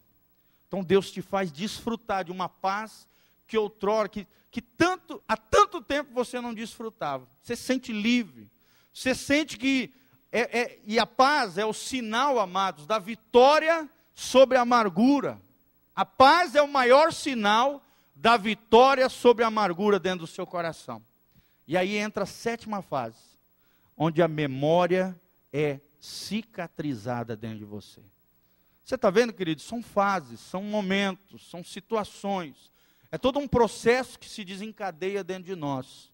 [0.69, 3.09] Então Deus te faz desfrutar de uma paz
[3.47, 7.27] que outrora, que, que tanto, há tanto tempo você não desfrutava.
[7.43, 8.49] Você se sente livre.
[8.93, 9.93] Você sente que.
[10.31, 15.41] É, é, e a paz é o sinal, amados, da vitória sobre a amargura.
[15.95, 17.85] A paz é o maior sinal
[18.15, 21.03] da vitória sobre a amargura dentro do seu coração.
[21.66, 23.18] E aí entra a sétima fase,
[23.96, 25.18] onde a memória
[25.53, 28.00] é cicatrizada dentro de você.
[28.85, 29.62] Você está vendo, querido?
[29.62, 32.70] São fases, são momentos, são situações.
[33.11, 36.12] É todo um processo que se desencadeia dentro de nós.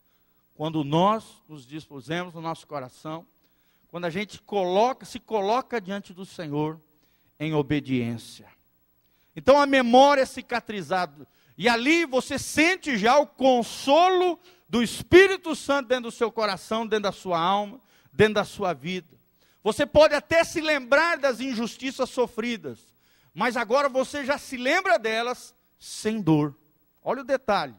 [0.55, 3.27] Quando nós nos dispusemos no nosso coração,
[3.89, 6.81] quando a gente coloca, se coloca diante do Senhor
[7.41, 8.47] em obediência.
[9.35, 11.27] Então a memória é cicatrizada.
[11.61, 17.03] E ali você sente já o consolo do Espírito Santo dentro do seu coração, dentro
[17.03, 17.79] da sua alma,
[18.11, 19.15] dentro da sua vida.
[19.63, 22.79] Você pode até se lembrar das injustiças sofridas,
[23.35, 26.57] mas agora você já se lembra delas sem dor.
[27.03, 27.77] Olha o detalhe.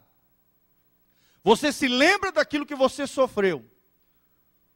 [1.43, 3.65] Você se lembra daquilo que você sofreu.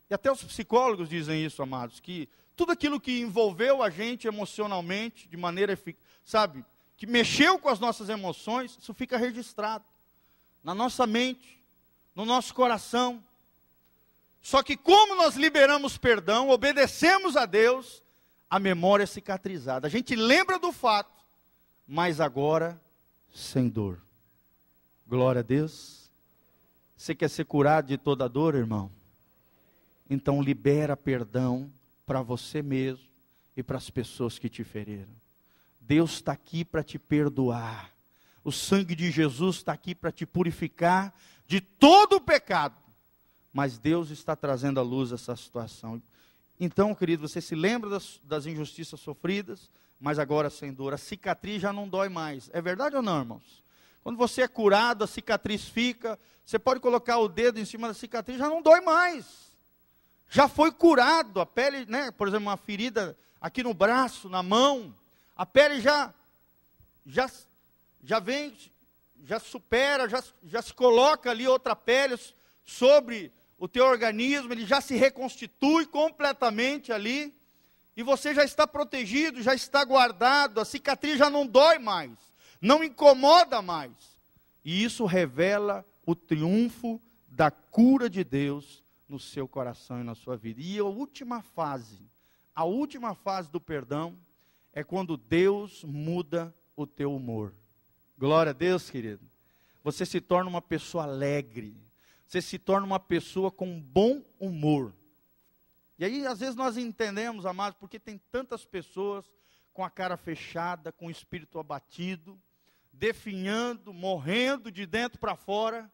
[0.09, 5.27] E até os psicólogos dizem isso, amados, que tudo aquilo que envolveu a gente emocionalmente,
[5.27, 5.77] de maneira,
[6.23, 6.65] sabe,
[6.97, 9.83] que mexeu com as nossas emoções, isso fica registrado
[10.63, 11.59] na nossa mente,
[12.15, 13.23] no nosso coração.
[14.41, 18.03] Só que como nós liberamos perdão, obedecemos a Deus,
[18.49, 19.87] a memória é cicatrizada.
[19.87, 21.19] A gente lembra do fato,
[21.87, 22.79] mas agora
[23.33, 24.01] sem dor.
[25.07, 26.09] Glória a Deus.
[26.95, 28.89] Você quer ser curado de toda dor, irmão?
[30.09, 31.71] Então libera perdão
[32.05, 33.05] para você mesmo
[33.57, 35.13] e para as pessoas que te feriram.
[35.87, 37.91] Deus está aqui para te perdoar.
[38.43, 41.13] O sangue de Jesus está aqui para te purificar
[41.47, 42.75] de todo o pecado.
[43.53, 46.01] Mas Deus está trazendo à luz essa situação.
[46.59, 49.69] Então, querido, você se lembra das, das injustiças sofridas,
[49.99, 50.93] mas agora sem dor.
[50.93, 52.49] A cicatriz já não dói mais.
[52.53, 53.63] É verdade ou não, irmãos?
[54.03, 56.19] Quando você é curado, a cicatriz fica.
[56.45, 59.45] Você pode colocar o dedo em cima da cicatriz, já não dói mais
[60.29, 64.93] já foi curado, a pele, né, por exemplo, uma ferida aqui no braço, na mão,
[65.35, 66.13] a pele já
[67.05, 67.29] já
[68.05, 68.55] já vem,
[69.23, 72.15] já supera, já, já se coloca ali outra pele
[72.63, 77.33] sobre o teu organismo, ele já se reconstitui completamente ali,
[77.97, 82.11] e você já está protegido, já está guardado, a cicatriz já não dói mais,
[82.61, 83.91] não incomoda mais.
[84.63, 90.35] E isso revela o triunfo da cura de Deus no seu coração e na sua
[90.35, 90.61] vida.
[90.61, 91.99] E a última fase,
[92.53, 94.17] a última fase do perdão
[94.75, 97.55] é quando Deus muda o teu humor.
[98.17, 99.25] Glória a Deus, querido.
[99.81, 101.81] Você se torna uma pessoa alegre.
[102.27, 104.93] Você se torna uma pessoa com bom humor.
[105.97, 109.31] E aí, às vezes, nós entendemos, amados, porque tem tantas pessoas
[109.71, 112.37] com a cara fechada, com o espírito abatido,
[112.91, 115.89] definhando, morrendo de dentro para fora,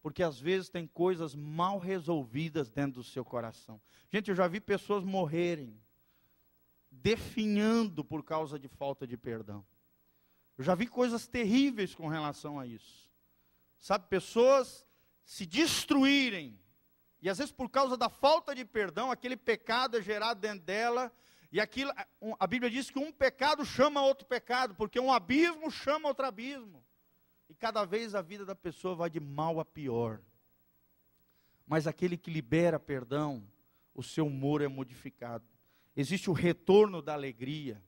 [0.00, 3.78] porque às vezes tem coisas mal resolvidas dentro do seu coração.
[4.10, 5.78] Gente, eu já vi pessoas morrerem
[6.90, 9.64] definhando por causa de falta de perdão.
[10.58, 13.08] Eu já vi coisas terríveis com relação a isso.
[13.78, 14.86] Sabe, pessoas
[15.24, 16.58] se destruírem,
[17.22, 21.12] e às vezes por causa da falta de perdão, aquele pecado é gerado dentro dela,
[21.52, 21.92] e aquilo,
[22.38, 26.84] a Bíblia diz que um pecado chama outro pecado, porque um abismo chama outro abismo.
[27.48, 30.20] E cada vez a vida da pessoa vai de mal a pior.
[31.66, 33.44] Mas aquele que libera perdão,
[33.92, 35.44] o seu humor é modificado.
[35.96, 37.82] Existe o retorno da alegria.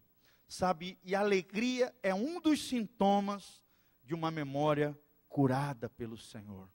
[0.46, 0.98] Sabe?
[1.02, 3.62] E a alegria é um dos sintomas
[4.04, 6.68] de uma memória curada pelo Senhor.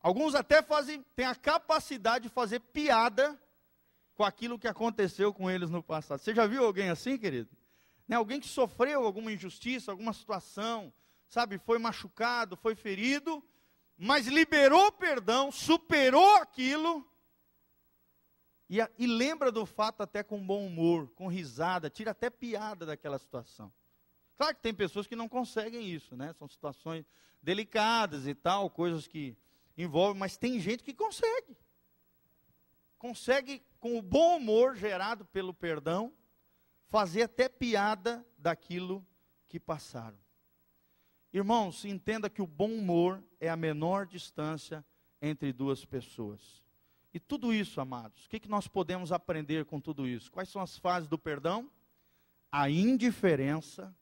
[0.00, 3.40] Alguns até fazem, têm a capacidade de fazer piada
[4.14, 6.20] com aquilo que aconteceu com eles no passado.
[6.20, 7.48] Você já viu alguém assim, querido?
[8.06, 8.16] Né?
[8.16, 10.92] Alguém que sofreu alguma injustiça, alguma situação,
[11.28, 13.42] sabe, foi machucado, foi ferido,
[13.96, 17.06] mas liberou perdão, superou aquilo
[18.78, 23.18] e, e, lembra do fato até com bom humor, com risada, tira até piada daquela
[23.18, 23.70] situação.
[24.34, 26.32] Claro que tem pessoas que não conseguem isso, né?
[26.32, 27.04] São situações
[27.42, 29.36] delicadas e tal, coisas que
[29.76, 31.54] envolvem, mas tem gente que consegue.
[32.98, 36.10] Consegue, com o bom humor gerado pelo perdão,
[36.88, 39.06] fazer até piada daquilo
[39.48, 40.18] que passaram.
[41.30, 44.82] Irmãos, entenda que o bom humor é a menor distância
[45.20, 46.62] entre duas pessoas.
[47.14, 50.32] E tudo isso, amados, o que, que nós podemos aprender com tudo isso?
[50.32, 51.70] Quais são as fases do perdão?
[52.50, 53.94] A indiferença,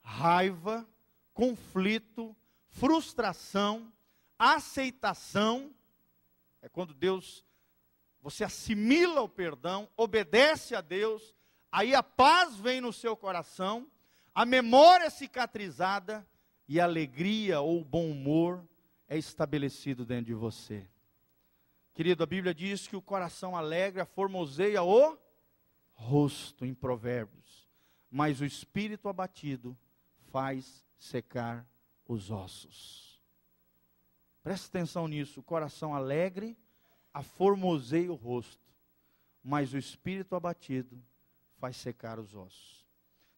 [0.00, 0.88] raiva,
[1.32, 2.36] conflito,
[2.68, 3.92] frustração,
[4.38, 5.74] aceitação.
[6.62, 7.44] É quando Deus,
[8.22, 11.34] você assimila o perdão, obedece a Deus,
[11.72, 13.90] aí a paz vem no seu coração,
[14.32, 16.26] a memória cicatrizada
[16.68, 18.64] e alegria ou bom humor
[19.08, 20.88] é estabelecido dentro de você.
[21.94, 25.16] Querido, a Bíblia diz que o coração alegre formoseia o
[25.92, 27.70] rosto em Provérbios,
[28.10, 29.78] mas o espírito abatido
[30.32, 31.64] faz secar
[32.08, 33.22] os ossos.
[34.42, 36.58] Preste atenção nisso, o coração alegre
[37.12, 38.74] aformoseia o rosto,
[39.40, 41.00] mas o espírito abatido
[41.58, 42.84] faz secar os ossos.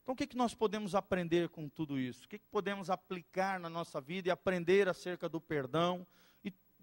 [0.03, 2.25] Então, o que, que nós podemos aprender com tudo isso?
[2.25, 6.07] O que, que podemos aplicar na nossa vida e aprender acerca do perdão?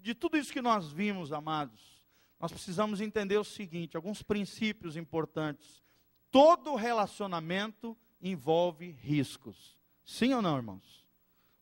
[0.04, 1.80] De tudo isso que nós vimos, amados,
[2.38, 5.82] nós precisamos entender o seguinte: alguns princípios importantes.
[6.30, 9.78] Todo relacionamento envolve riscos.
[10.04, 11.06] Sim ou não, irmãos?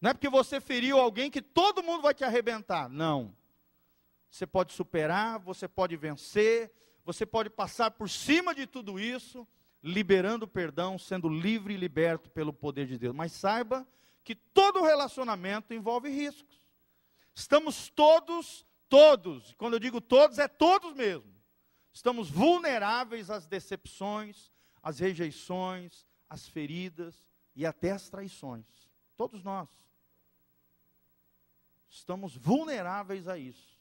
[0.00, 2.88] Não é porque você feriu alguém que todo mundo vai te arrebentar.
[2.88, 3.32] Não.
[4.28, 6.72] Você pode superar, você pode vencer,
[7.04, 9.46] você pode passar por cima de tudo isso,
[9.80, 13.14] liberando perdão, sendo livre e liberto pelo poder de Deus.
[13.14, 13.86] Mas saiba
[14.24, 16.61] que todo relacionamento envolve riscos.
[17.34, 21.32] Estamos todos, todos, quando eu digo todos, é todos mesmo.
[21.92, 24.52] Estamos vulneráveis às decepções,
[24.82, 28.66] às rejeições, às feridas e até às traições.
[29.16, 29.68] Todos nós.
[31.88, 33.78] Estamos vulneráveis a isso.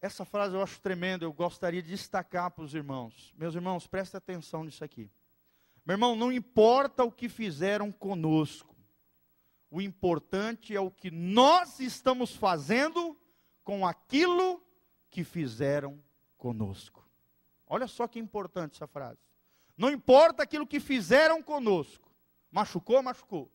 [0.00, 3.32] Essa frase eu acho tremenda, eu gostaria de destacar para os irmãos.
[3.36, 5.10] Meus irmãos, prestem atenção nisso aqui.
[5.84, 8.71] Meu irmão, não importa o que fizeram conosco,
[9.72, 13.18] o importante é o que nós estamos fazendo
[13.64, 14.62] com aquilo
[15.10, 15.98] que fizeram
[16.36, 17.08] conosco.
[17.66, 19.18] Olha só que importante essa frase.
[19.74, 22.14] Não importa aquilo que fizeram conosco,
[22.50, 23.50] machucou, machucou.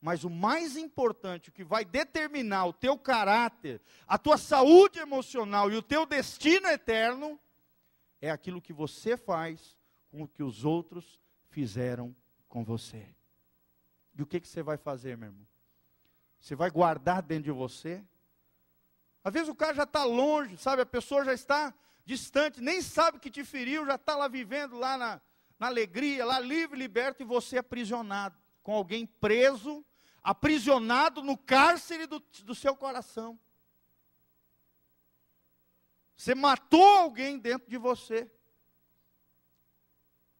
[0.00, 5.70] Mas o mais importante, o que vai determinar o teu caráter, a tua saúde emocional
[5.70, 7.38] e o teu destino eterno,
[8.20, 9.78] é aquilo que você faz
[10.08, 11.20] com o que os outros
[11.50, 12.12] fizeram
[12.48, 13.14] com você.
[14.18, 15.46] E o que, que você vai fazer, meu irmão?
[16.40, 18.04] Você vai guardar dentro de você?
[19.22, 20.82] Às vezes o cara já está longe, sabe?
[20.82, 21.72] A pessoa já está
[22.04, 25.20] distante, nem sabe que te feriu, já está lá vivendo lá na,
[25.56, 29.84] na alegria, lá livre, liberto, e você aprisionado, com alguém preso,
[30.20, 33.38] aprisionado no cárcere do, do seu coração.
[36.16, 38.28] Você matou alguém dentro de você.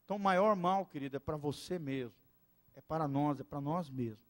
[0.04, 2.17] Então, o maior mal, querido, é para você mesmo.
[2.78, 4.24] É para nós, é para nós mesmos.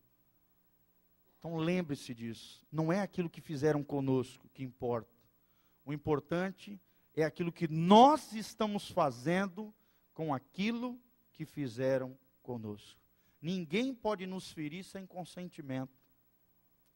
[1.39, 2.67] Então, lembre-se disso.
[2.73, 5.15] Não é aquilo que fizeram conosco que importa.
[5.85, 6.81] O importante
[7.15, 9.73] é aquilo que nós estamos fazendo
[10.15, 10.99] com aquilo
[11.31, 12.99] que fizeram conosco.
[13.41, 15.93] Ninguém pode nos ferir sem consentimento.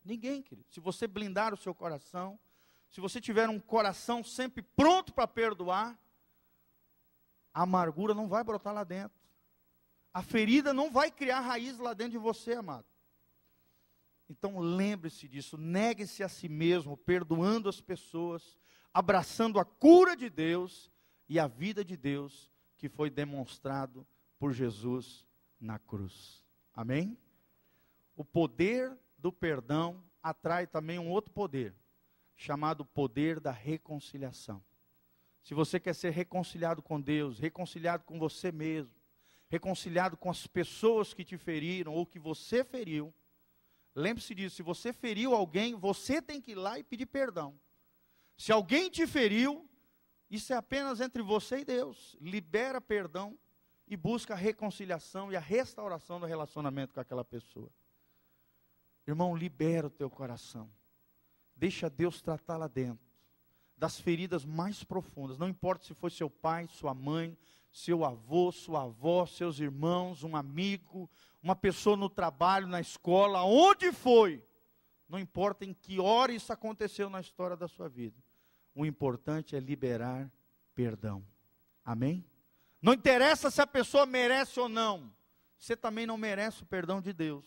[0.03, 0.67] Ninguém, querido.
[0.71, 2.41] Se você blindar o seu coração,
[2.91, 6.01] se você tiver um coração sempre pronto para perdoar,
[7.53, 9.22] a amargura não vai brotar lá dentro.
[10.13, 12.87] A ferida não vai criar raiz lá dentro de você, amado.
[14.29, 18.59] Então lembre-se disso, negue-se a si mesmo, perdoando as pessoas,
[18.93, 20.91] abraçando a cura de Deus
[21.29, 24.07] e a vida de Deus que foi demonstrado
[24.39, 25.27] por Jesus
[25.61, 26.45] na cruz.
[26.75, 27.17] Amém?
[28.17, 31.75] O poder do perdão atrai também um outro poder,
[32.37, 34.63] chamado poder da reconciliação.
[35.43, 38.95] Se você quer ser reconciliado com Deus, reconciliado com você mesmo,
[39.53, 43.13] reconciliado com as pessoas que te feriram ou que você feriu,
[43.95, 47.55] lembre-se disso: se você feriu alguém, você tem que ir lá e pedir perdão.
[48.35, 49.69] Se alguém te feriu,
[50.31, 52.17] isso é apenas entre você e Deus.
[52.19, 53.39] Libera perdão
[53.87, 57.71] e busca a reconciliação e a restauração do relacionamento com aquela pessoa.
[59.07, 60.73] Irmão, libera o teu coração.
[61.55, 63.13] Deixa Deus tratar lá dentro
[63.77, 65.37] das feridas mais profundas.
[65.37, 67.37] Não importa se foi seu pai, sua mãe,
[67.73, 71.11] seu avô, sua avó, seus irmãos, um amigo,
[71.43, 74.45] uma pessoa no trabalho, na escola, onde foi.
[75.09, 78.17] Não importa em que hora isso aconteceu na história da sua vida.
[78.75, 80.31] O importante é liberar
[80.75, 81.27] perdão.
[81.85, 82.25] Amém?
[82.81, 85.13] Não interessa se a pessoa merece ou não.
[85.59, 87.45] Você também não merece o perdão de Deus.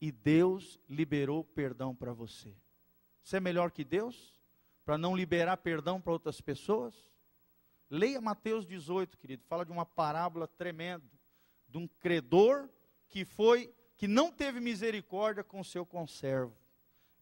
[0.00, 2.54] E Deus liberou perdão para você.
[3.22, 4.36] Você é melhor que Deus?
[4.86, 6.94] para não liberar perdão para outras pessoas?
[7.88, 11.04] Leia Mateus 18, querido, fala de uma parábola tremenda,
[11.68, 12.68] de um credor
[13.08, 16.56] que foi que não teve misericórdia com seu conservo.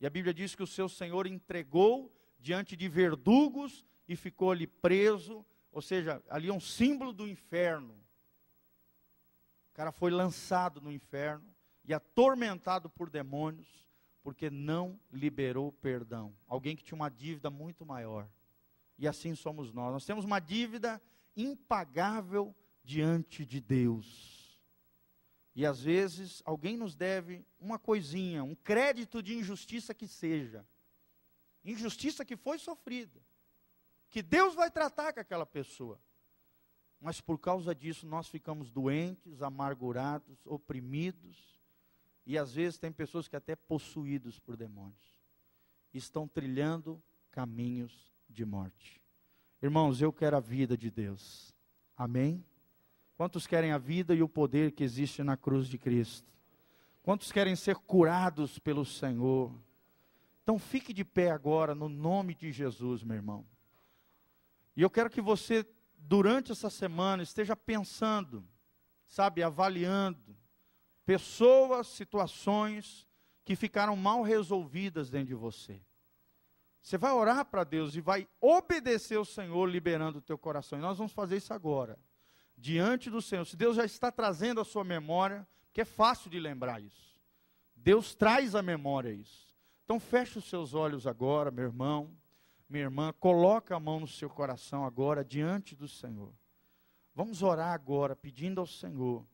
[0.00, 4.66] E a Bíblia diz que o seu senhor entregou diante de verdugos e ficou ali
[4.66, 7.94] preso, ou seja, ali é um símbolo do inferno.
[9.70, 11.54] O cara foi lançado no inferno
[11.84, 13.84] e atormentado por demônios
[14.22, 16.34] porque não liberou perdão.
[16.48, 18.26] Alguém que tinha uma dívida muito maior.
[18.98, 19.92] E assim somos nós.
[19.92, 21.02] Nós temos uma dívida
[21.36, 24.60] impagável diante de Deus.
[25.54, 30.66] E às vezes alguém nos deve uma coisinha, um crédito de injustiça que seja.
[31.64, 33.20] Injustiça que foi sofrida.
[34.10, 36.00] Que Deus vai tratar com aquela pessoa.
[37.00, 41.54] Mas por causa disso nós ficamos doentes, amargurados, oprimidos
[42.26, 45.22] e às vezes tem pessoas que até possuídos por demônios
[45.92, 49.00] estão trilhando caminhos de morte.
[49.62, 51.54] Irmãos, eu quero a vida de Deus.
[51.96, 52.44] Amém?
[53.16, 56.30] Quantos querem a vida e o poder que existe na cruz de Cristo?
[57.02, 59.52] Quantos querem ser curados pelo Senhor?
[60.42, 63.46] Então fique de pé agora no nome de Jesus, meu irmão.
[64.76, 65.64] E eu quero que você,
[65.96, 68.44] durante essa semana, esteja pensando,
[69.06, 70.36] sabe, avaliando,
[71.06, 73.06] pessoas, situações
[73.44, 75.80] que ficaram mal resolvidas dentro de você.
[76.84, 80.78] Você vai orar para Deus e vai obedecer o Senhor, liberando o teu coração.
[80.78, 81.98] E nós vamos fazer isso agora,
[82.58, 83.46] diante do Senhor.
[83.46, 87.18] Se Deus já está trazendo a sua memória, porque é fácil de lembrar isso.
[87.74, 89.56] Deus traz à memória isso.
[89.82, 92.14] Então feche os seus olhos agora, meu irmão,
[92.68, 96.34] minha irmã, coloca a mão no seu coração agora diante do Senhor.
[97.14, 99.26] Vamos orar agora pedindo ao Senhor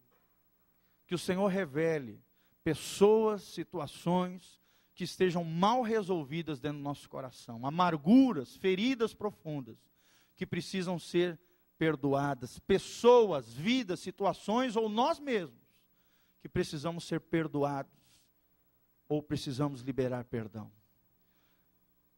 [1.04, 2.22] que o Senhor revele
[2.62, 4.59] pessoas, situações
[5.00, 9.78] que estejam mal resolvidas dentro do nosso coração, amarguras, feridas profundas
[10.36, 11.40] que precisam ser
[11.78, 15.58] perdoadas, pessoas, vidas, situações ou nós mesmos
[16.42, 17.90] que precisamos ser perdoados
[19.08, 20.70] ou precisamos liberar perdão.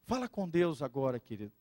[0.01, 1.53] Fala com Deus agora, querido.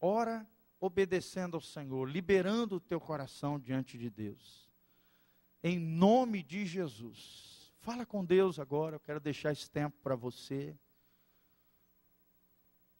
[0.00, 0.48] Ora
[0.78, 4.70] obedecendo ao Senhor, liberando o teu coração diante de Deus.
[5.60, 7.47] Em nome de Jesus.
[7.88, 10.78] Fala com Deus agora, eu quero deixar esse tempo para você.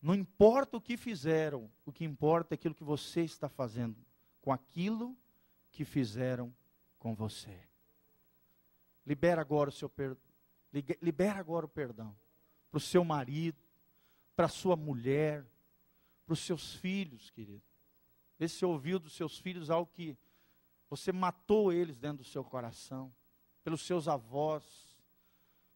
[0.01, 4.03] Não importa o que fizeram, o que importa é aquilo que você está fazendo
[4.41, 5.15] com aquilo
[5.71, 6.57] que fizeram
[6.99, 7.69] com você.
[9.05, 10.23] Libera agora o seu perdão.
[11.03, 12.17] Libera agora o perdão
[12.71, 13.63] para o seu marido,
[14.35, 15.45] para a sua mulher,
[16.25, 17.63] para os seus filhos, querido.
[18.39, 20.17] Vê se ouviu dos seus filhos algo que
[20.89, 23.13] você matou eles dentro do seu coração,
[23.69, 24.65] pelos seus avós,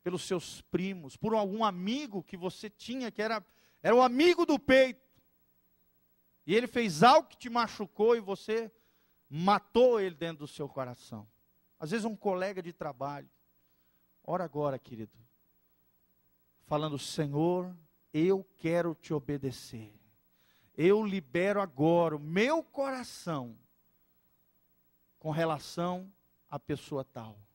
[0.02, 3.44] pelos seus primos, por algum amigo que você tinha que era,
[3.82, 5.06] era o amigo do peito.
[6.46, 8.72] E ele fez algo que te machucou e você
[9.28, 11.28] matou ele dentro do seu coração.
[11.78, 13.28] Às vezes um colega de trabalho.
[14.24, 15.12] Ora agora, querido.
[16.64, 17.76] Falando, Senhor,
[18.10, 19.92] eu quero te obedecer.
[20.74, 23.54] Eu libero agora o meu coração
[25.18, 26.10] com relação
[26.48, 27.51] à pessoa tal.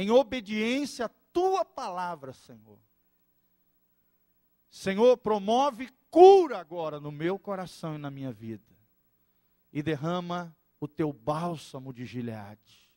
[0.00, 2.78] Em obediência à tua palavra, Senhor.
[4.70, 8.78] Senhor, promove cura agora no meu coração e na minha vida.
[9.72, 12.88] E derrama o teu bálsamo de Gileade.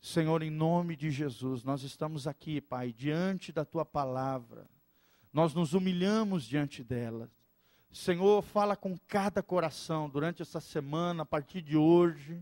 [0.00, 4.70] Senhor, em nome de Jesus, nós estamos aqui, Pai, diante da tua palavra.
[5.32, 7.28] Nós nos humilhamos diante dela.
[7.90, 12.40] Senhor, fala com cada coração durante essa semana, a partir de hoje.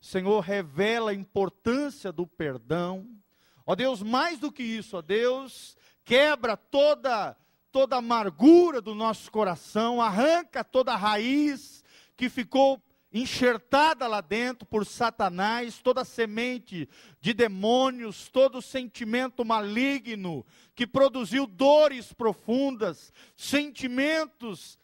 [0.00, 3.06] Senhor, revela a importância do perdão.
[3.64, 7.36] Ó Deus, mais do que isso, ó Deus, quebra toda
[7.72, 11.84] toda amargura do nosso coração, arranca toda a raiz
[12.16, 12.82] que ficou
[13.12, 16.88] enxertada lá dentro por Satanás, toda semente
[17.20, 20.44] de demônios, todo sentimento maligno
[20.74, 24.78] que produziu dores profundas, sentimentos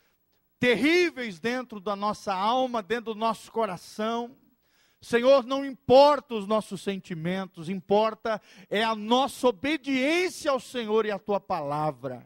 [0.59, 4.37] terríveis dentro da nossa alma, dentro do nosso coração.
[5.03, 8.41] Senhor, não importa os nossos sentimentos, importa
[8.71, 12.25] é a nossa obediência ao Senhor e à tua palavra.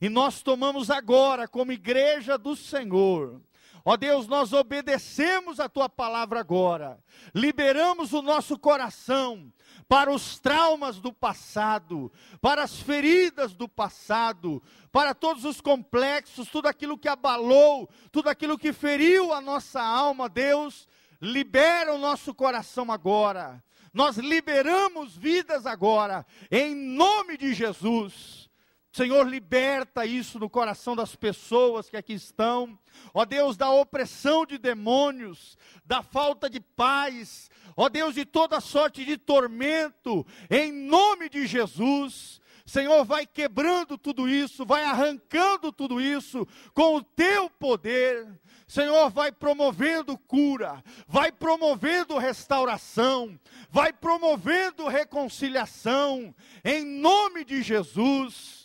[0.00, 3.42] E nós tomamos agora, como igreja do Senhor,
[3.86, 6.98] Ó Deus, nós obedecemos a tua palavra agora,
[7.34, 9.52] liberamos o nosso coração
[9.86, 12.10] para os traumas do passado,
[12.40, 18.56] para as feridas do passado, para todos os complexos, tudo aquilo que abalou, tudo aquilo
[18.56, 20.88] que feriu a nossa alma, Deus,
[21.24, 23.62] libera o nosso coração agora.
[23.92, 28.50] Nós liberamos vidas agora, em nome de Jesus.
[28.92, 32.78] Senhor, liberta isso no coração das pessoas que aqui estão.
[33.12, 39.04] Ó Deus, da opressão de demônios, da falta de paz, ó Deus, de toda sorte
[39.04, 42.40] de tormento, em nome de Jesus.
[42.66, 48.26] Senhor, vai quebrando tudo isso, vai arrancando tudo isso com o teu poder.
[48.66, 53.38] Senhor, vai promovendo cura, vai promovendo restauração,
[53.70, 56.34] vai promovendo reconciliação,
[56.64, 58.64] em nome de Jesus.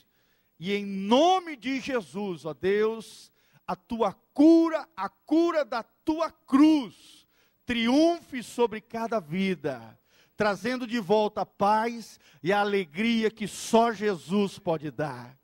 [0.60, 3.32] E em nome de Jesus, ó Deus,
[3.66, 7.28] a tua cura, a cura da tua cruz,
[7.66, 9.98] triunfe sobre cada vida,
[10.36, 15.40] trazendo de volta a paz e a alegria que só Jesus pode dar.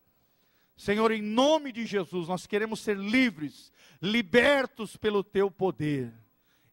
[0.76, 3.72] Senhor, em nome de Jesus, nós queremos ser livres,
[4.02, 6.14] libertos pelo teu poder.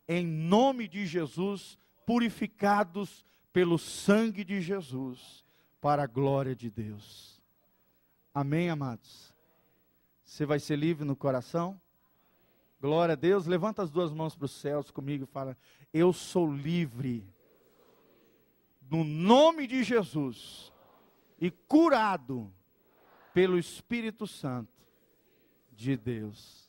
[0.09, 5.45] Em nome de Jesus, purificados pelo sangue de Jesus,
[5.81, 7.41] para a glória de Deus.
[8.35, 9.33] Amém, amados?
[10.25, 11.81] Você vai ser livre no coração?
[12.81, 13.47] Glória a Deus.
[13.47, 15.57] Levanta as duas mãos para os céus comigo e fala:
[15.93, 17.27] Eu sou livre.
[18.91, 20.73] No nome de Jesus.
[21.39, 22.53] E curado
[23.35, 24.73] pelo Espírito Santo
[25.73, 26.62] de Deus.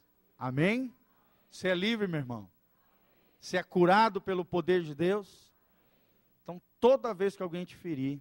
[0.44, 0.94] Amém?
[1.50, 2.50] Você é livre, meu irmão?
[3.40, 5.50] Você é curado pelo poder de Deus?
[6.44, 8.20] Então, toda vez que alguém te ferir,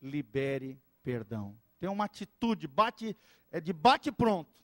[0.00, 1.58] libere perdão.
[1.80, 3.16] Tem uma atitude, bate,
[3.50, 4.54] é de bate pronto,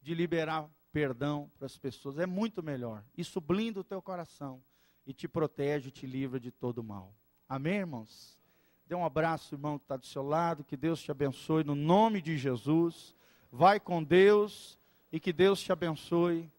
[0.00, 2.18] de liberar perdão para as pessoas.
[2.18, 3.04] É muito melhor.
[3.14, 4.62] Isso blinda o teu coração
[5.06, 7.12] e te protege, te livra de todo mal.
[7.46, 8.38] Amém, irmãos?
[8.86, 10.64] Dê um abraço, irmão, que está do seu lado.
[10.64, 13.14] Que Deus te abençoe no nome de Jesus.
[13.52, 14.78] Vai com Deus
[15.12, 16.50] e que Deus te abençoe